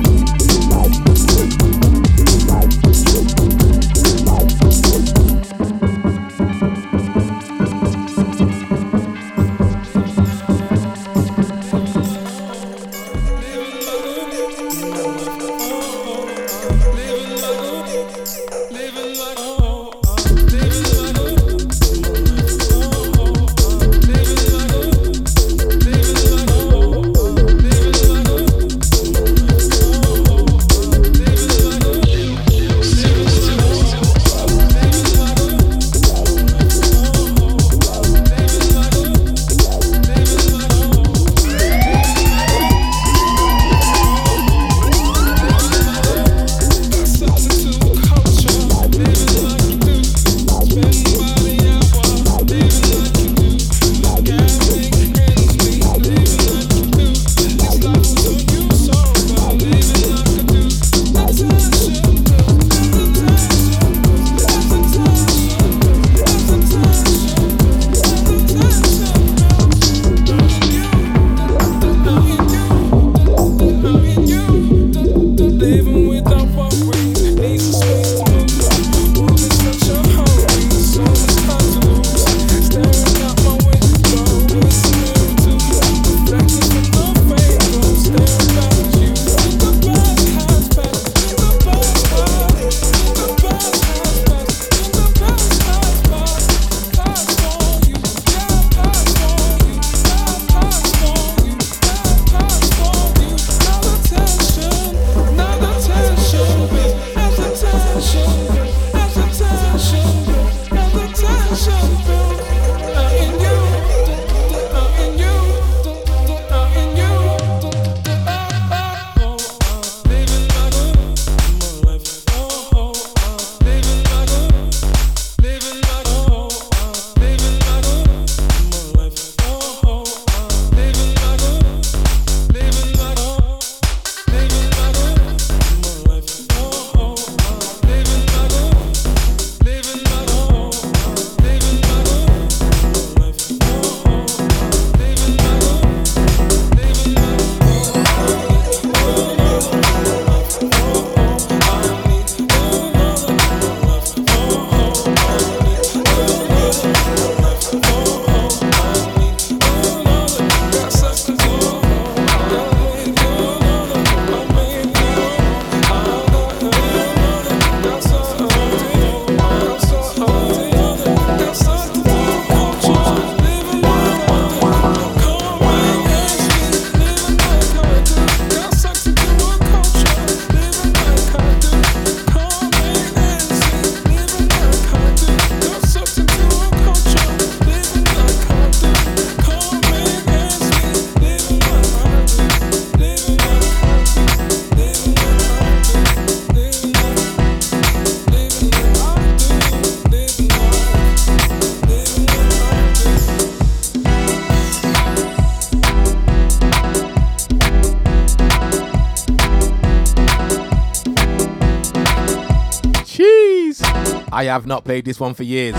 I 214.50 214.54
have 214.54 214.68
not 214.68 214.86
played 214.86 215.06
this 215.06 215.20
one 215.20 215.34
for 215.34 215.44
years. 215.44 215.76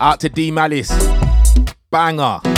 Out 0.00 0.20
to 0.20 0.28
D 0.28 0.50
Malice. 0.50 0.90
Banger. 1.90 2.53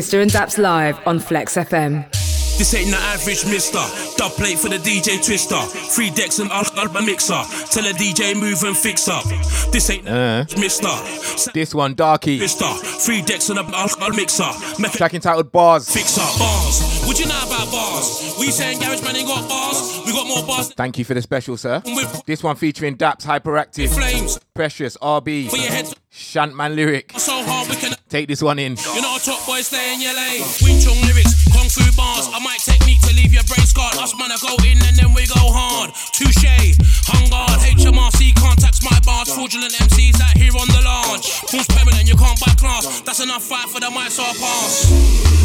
Twista 0.00 0.22
and 0.22 0.30
Dappz 0.30 0.56
live 0.56 0.98
on 1.06 1.18
Flex 1.18 1.56
FM. 1.56 2.10
This 2.56 2.72
ain't 2.74 2.90
the 2.90 2.96
average 2.96 3.44
mister. 3.44 3.78
Dub 4.16 4.32
plate 4.32 4.58
for 4.58 4.70
the 4.70 4.76
DJ 4.78 5.18
Twista. 5.20 5.60
Three 5.94 6.08
decks 6.08 6.38
and 6.38 6.50
I'll, 6.50 6.64
I'll 6.76 6.96
a 6.96 7.02
mixer. 7.02 7.34
Tell 7.70 7.84
a 7.84 7.92
DJ 7.92 8.34
move 8.34 8.62
and 8.62 8.74
fix 8.74 9.08
up. 9.08 9.24
This 9.72 9.90
ain't 9.90 10.06
the 10.06 10.10
Uh, 10.10 10.14
average 10.40 10.56
mister. 10.58 11.50
this 11.52 11.74
one, 11.74 11.92
Darky. 11.94 12.38
Mister. 12.38 12.64
Three 13.04 13.20
decks 13.20 13.50
and 13.50 13.58
a 13.58 13.62
I'll, 13.62 13.90
I'll 14.00 14.14
mixer. 14.14 14.48
Make 14.78 14.94
a 14.94 14.96
Track 14.96 15.12
entitled 15.12 15.52
Bars. 15.52 15.90
fix 15.92 16.16
up. 16.16 16.38
Bars. 16.38 17.02
What 17.06 17.18
you 17.20 17.26
know 17.26 17.36
about 17.46 17.70
bars? 17.70 18.36
We 18.40 18.50
saying 18.50 18.78
garage 18.80 19.02
man 19.02 19.16
ain't 19.16 19.28
got 19.28 19.46
bars. 19.50 20.00
We 20.06 20.12
got 20.12 20.26
more 20.26 20.46
bars. 20.46 20.72
Thank 20.72 20.96
you 20.98 21.04
for 21.04 21.12
the 21.12 21.20
special, 21.20 21.58
sir. 21.58 21.82
This 22.26 22.42
one 22.42 22.56
featuring 22.56 22.96
Dappz 22.96 23.24
Hyperactive, 23.26 23.88
Flames. 23.88 24.38
Precious, 24.54 24.96
RB, 24.98 25.48
For 25.50 25.56
your 25.56 25.70
head 25.70 25.86
Shantman 26.12 26.74
Lyric. 26.74 27.12
so 27.18 27.42
hard 27.44 27.68
we 27.68 27.76
can. 27.76 27.79
Take 28.10 28.26
this 28.26 28.42
one 28.42 28.58
in. 28.58 28.74
You're 28.90 29.06
not 29.06 29.22
a 29.22 29.24
top 29.24 29.46
boy, 29.46 29.62
stay 29.62 29.94
in 29.94 30.02
your 30.02 30.10
lane. 30.10 30.42
Wing 30.66 30.82
chong 30.82 30.98
lyrics, 31.06 31.30
kung 31.54 31.70
fu 31.70 31.86
bars. 31.94 32.26
I 32.34 32.42
might 32.42 32.58
technique 32.58 32.98
to 33.06 33.14
leave 33.14 33.30
your 33.30 33.46
brain 33.46 33.62
scarred. 33.62 33.94
Us 34.02 34.18
man, 34.18 34.34
I 34.34 34.38
go 34.42 34.50
in 34.66 34.82
and 34.82 34.98
then 34.98 35.14
we 35.14 35.30
go 35.30 35.38
hard. 35.38 35.94
Touche, 36.10 36.74
hung 37.06 37.30
guard. 37.30 37.54
HMRC 37.62 38.34
contacts 38.34 38.82
my 38.82 38.98
bars. 39.06 39.30
Fraudulent 39.30 39.70
MCs 39.78 40.18
out 40.18 40.34
here 40.34 40.50
on 40.58 40.66
the 40.74 40.82
launch. 40.82 41.38
Who's 41.54 41.70
permanent? 41.70 42.10
You 42.10 42.18
can't 42.18 42.34
buy 42.42 42.50
class. 42.58 43.00
That's 43.06 43.22
enough 43.22 43.46
fight 43.46 43.70
for 43.70 43.78
the 43.78 43.94
mic, 43.94 44.10
so 44.10 44.26
I 44.26 44.34
pass. 44.34 44.90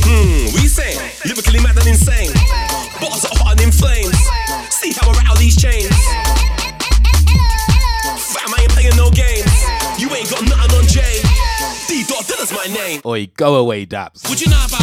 Hmm, 0.02 0.50
we 0.58 0.66
say 0.66 0.98
lyrically 1.22 1.62
mad 1.62 1.78
and 1.78 1.86
insane. 1.86 2.34
Bars 2.98 3.30
are 3.30 3.38
hot 3.46 3.62
and 3.62 3.70
in 3.70 3.72
flames. 3.72 4.18
See 4.74 4.90
how 4.98 5.14
I 5.14 5.22
rattle 5.22 5.38
these 5.38 5.54
chains. 5.54 5.95
My 12.68 12.74
name. 12.74 13.02
Oi, 13.06 13.28
go 13.38 13.58
away, 13.58 13.86
Dappz. 13.86 14.28
Would 14.28 14.42
you 14.42 14.50
know 14.50 14.66
about? 14.66 14.80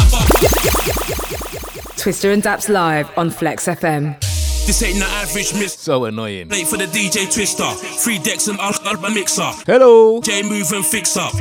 Twista 1.99 2.31
and 2.31 2.41
Dappz 2.41 2.69
live 2.69 3.11
on 3.17 3.29
Flex 3.29 3.65
FM. 3.65 4.22
This 4.65 4.81
ain't 4.81 4.99
the 4.99 5.05
average 5.05 5.53
miss. 5.53 5.73
So 5.73 6.05
annoying. 6.05 6.47
Plate 6.47 6.67
for 6.67 6.77
the 6.77 6.87
DJ 6.87 7.27
Twista. 7.27 7.75
Three 7.99 8.17
decks 8.17 8.47
and 8.47 8.57
I'll, 8.61 8.71
mixer. 9.11 9.51
Hello. 9.67 10.21
J 10.21 10.41
move 10.41 10.71
and 10.71 10.85
fix 10.85 11.17
up. 11.17 11.33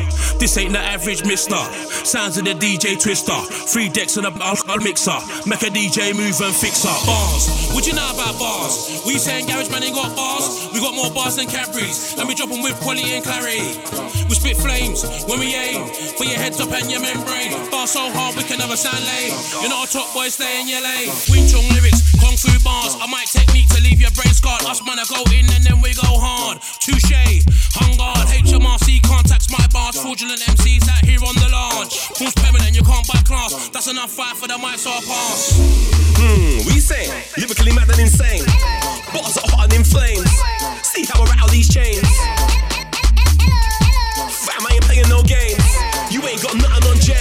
This 0.43 0.59
ain't 0.59 0.73
the 0.73 0.81
average 0.81 1.25
mister. 1.25 1.63
Sounds 2.03 2.37
of 2.37 2.45
the 2.45 2.55
DJ 2.55 2.99
Twista. 2.99 3.39
Three 3.71 3.89
decks 3.89 4.17
and 4.17 4.27
a 4.27 4.33
I'll, 4.43 4.59
mixer. 4.83 5.15
Make 5.47 5.63
a 5.63 5.71
DJ 5.71 6.11
move 6.19 6.35
and 6.43 6.51
fix 6.51 6.83
up. 6.85 6.99
Bars. 7.07 7.71
What 7.71 7.87
you 7.87 7.95
know 7.95 8.11
about 8.11 8.39
bars? 8.43 9.03
We 9.07 9.19
saying 9.19 9.47
garage 9.47 9.71
man 9.71 9.85
ain't 9.85 9.95
got 9.95 10.17
bars. 10.17 10.69
We 10.75 10.81
got 10.81 10.95
more 10.95 11.11
bars 11.15 11.37
than 11.37 11.47
Cadbury's. 11.47 12.19
And 12.19 12.27
we 12.27 12.35
drop 12.35 12.51
'em 12.51 12.61
with 12.61 12.75
Polly 12.83 13.07
and 13.15 13.23
Clary. 13.23 13.63
We 14.27 14.35
spit 14.35 14.59
flames 14.59 15.07
when 15.31 15.39
we 15.39 15.55
aim. 15.55 15.87
For 16.19 16.25
your 16.27 16.43
heads 16.43 16.59
up 16.59 16.73
and 16.75 16.91
your 16.91 17.01
membrane. 17.01 17.55
Bar 17.71 17.87
so 17.87 18.11
hard 18.11 18.35
we 18.35 18.43
can 18.43 18.59
never 18.59 18.77
sound 18.77 18.99
lame. 19.07 19.31
You're 19.63 19.71
not 19.71 19.87
a 19.87 19.93
top 19.93 20.13
boy, 20.13 20.27
stay 20.29 20.61
in 20.61 20.67
your 20.67 20.83
lane. 20.83 21.07
Wing 21.31 21.47
chong 21.47 21.69
lyrics, 21.71 22.03
kung 22.19 22.37
fu 22.37 22.51
bars. 22.67 22.99
I 22.99 23.12
might 23.13 23.29
technique 23.29 23.69
to 23.69 23.81
leave 23.85 24.01
your 24.01 24.11
brain 24.17 24.33
scarred. 24.33 24.65
Us 24.65 24.81
man, 24.81 24.97
I 24.97 25.05
go 25.05 25.21
in 25.37 25.45
and 25.53 25.61
then 25.61 25.85
we 25.85 25.93
go 25.93 26.09
hard. 26.17 26.65
Touche, 26.81 27.45
hung 27.77 27.93
guard. 28.01 28.25
HMRC 28.33 29.05
contacts 29.05 29.53
my 29.53 29.61
bars. 29.69 30.01
Fraudulent 30.01 30.41
MCs 30.41 30.89
out 30.89 31.05
here 31.05 31.21
on 31.21 31.37
the 31.37 31.53
launch. 31.53 32.09
Who's 32.17 32.33
permanent? 32.41 32.73
You 32.73 32.81
can't 32.81 33.05
buy 33.05 33.21
class. 33.29 33.69
That's 33.69 33.93
enough 33.93 34.11
fight 34.11 34.41
for 34.41 34.49
the 34.49 34.57
mic, 34.57 34.81
so 34.81 34.89
I 34.89 35.05
pass. 35.05 35.53
Hmm, 36.17 36.65
we 36.65 36.81
say 36.81 37.05
lyrically 37.37 37.77
mad 37.77 37.93
and 37.93 38.01
insane. 38.01 38.49
Bars 39.13 39.37
are 39.37 39.49
hot 39.53 39.69
and 39.69 39.77
in 39.77 39.85
flames. 39.85 40.33
See 40.81 41.05
how 41.05 41.21
I 41.21 41.29
rattle 41.29 41.53
these 41.53 41.69
chains. 41.69 42.09
Fam, 44.41 44.65
I 44.65 44.81
ain't 44.81 44.85
playing 44.89 45.09
no 45.13 45.21
games. 45.21 45.61
You 46.09 46.25
ain't 46.25 46.41
got 46.41 46.57
nothing 46.57 46.89
on 46.89 46.97
J. 46.97 47.13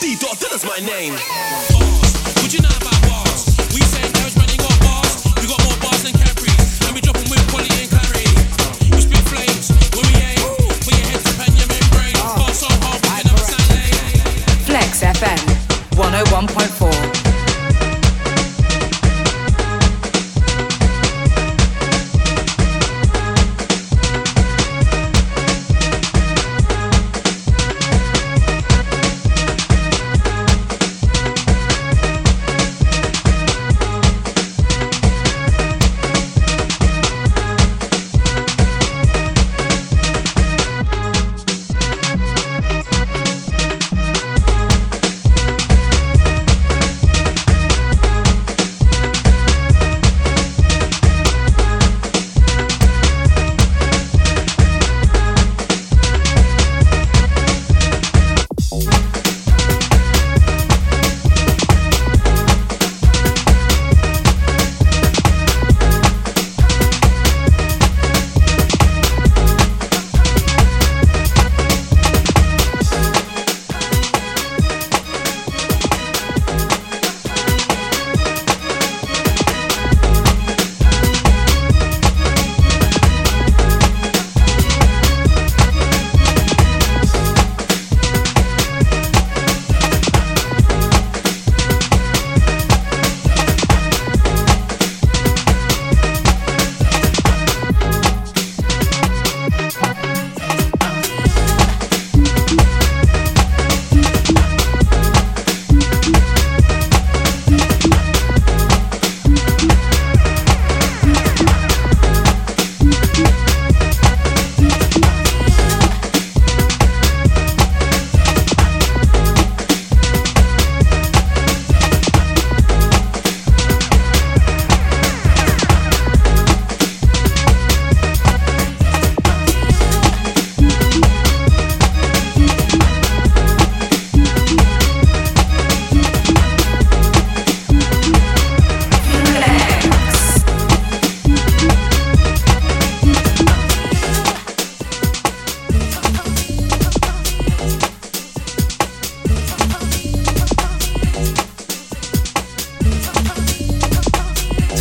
D 0.00 0.16
dot 0.16 0.40
Dilla's 0.40 0.64
my 0.64 0.80
name. 0.80 1.12
Would 2.40 2.52
you 2.56 2.64
know 2.64 2.72
about 2.80 2.91
101.4. 16.12 17.21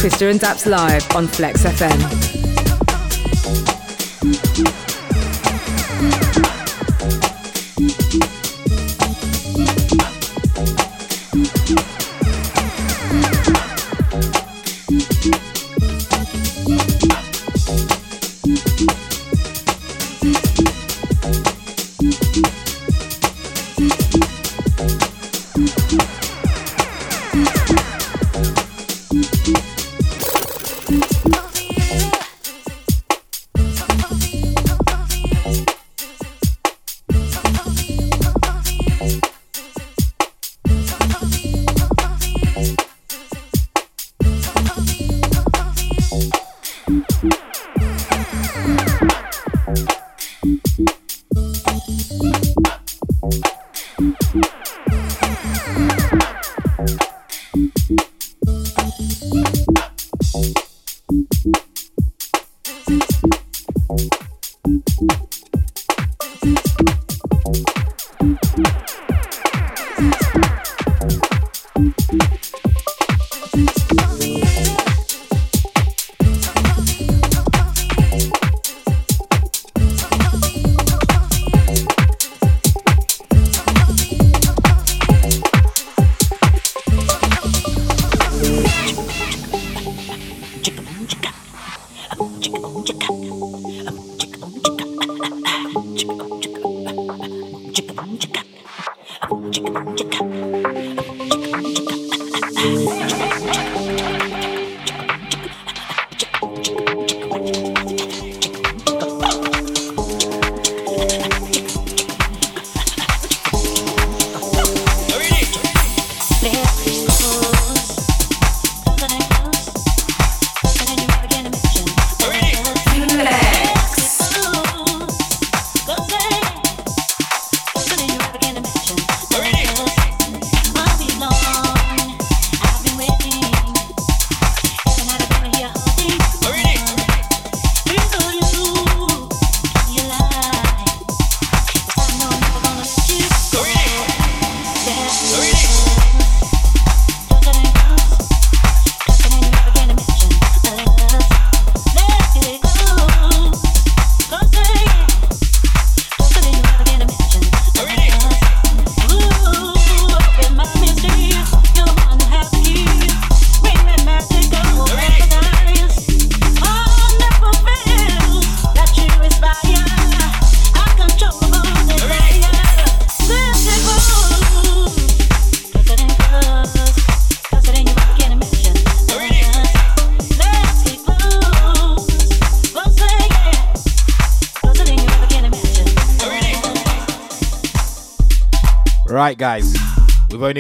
Twista 0.02 0.32
and 0.32 0.40
Dappz 0.40 0.66
Live 0.66 1.16
on 1.16 1.28
Flex 1.28 1.64
FM. 1.64 2.41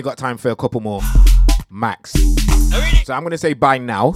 Only 0.02 0.10
got 0.10 0.18
time 0.18 0.38
for 0.38 0.50
a 0.50 0.56
couple 0.56 0.82
more, 0.82 1.00
max. 1.70 2.14
So 3.06 3.14
I'm 3.14 3.22
gonna 3.22 3.38
say 3.38 3.54
bye 3.54 3.78
now. 3.78 4.14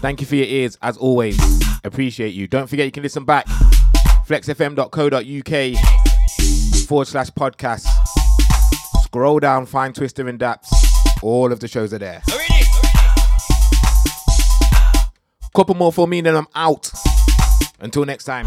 Thank 0.00 0.22
you 0.22 0.26
for 0.26 0.34
your 0.34 0.46
ears, 0.46 0.78
as 0.80 0.96
always. 0.96 1.38
Appreciate 1.84 2.32
you. 2.32 2.46
Don't 2.48 2.66
forget 2.68 2.86
you 2.86 2.90
can 2.90 3.02
listen 3.02 3.26
back. 3.26 3.44
flexfm.co.uk 4.26 5.76
forward 6.88 7.06
slash 7.06 7.28
podcast. 7.32 7.86
Scroll 9.02 9.38
down, 9.38 9.66
find 9.66 9.92
Twista 9.92 10.26
and 10.26 10.40
Dappz. 10.40 10.72
All 11.22 11.52
of 11.52 11.60
the 11.60 11.68
shows 11.68 11.92
are 11.92 11.98
there. 11.98 12.22
Couple 15.54 15.74
more 15.74 15.92
for 15.92 16.08
me, 16.08 16.22
then 16.22 16.34
I'm 16.34 16.48
out. 16.54 16.90
Until 17.78 18.06
next 18.06 18.24
time. 18.24 18.46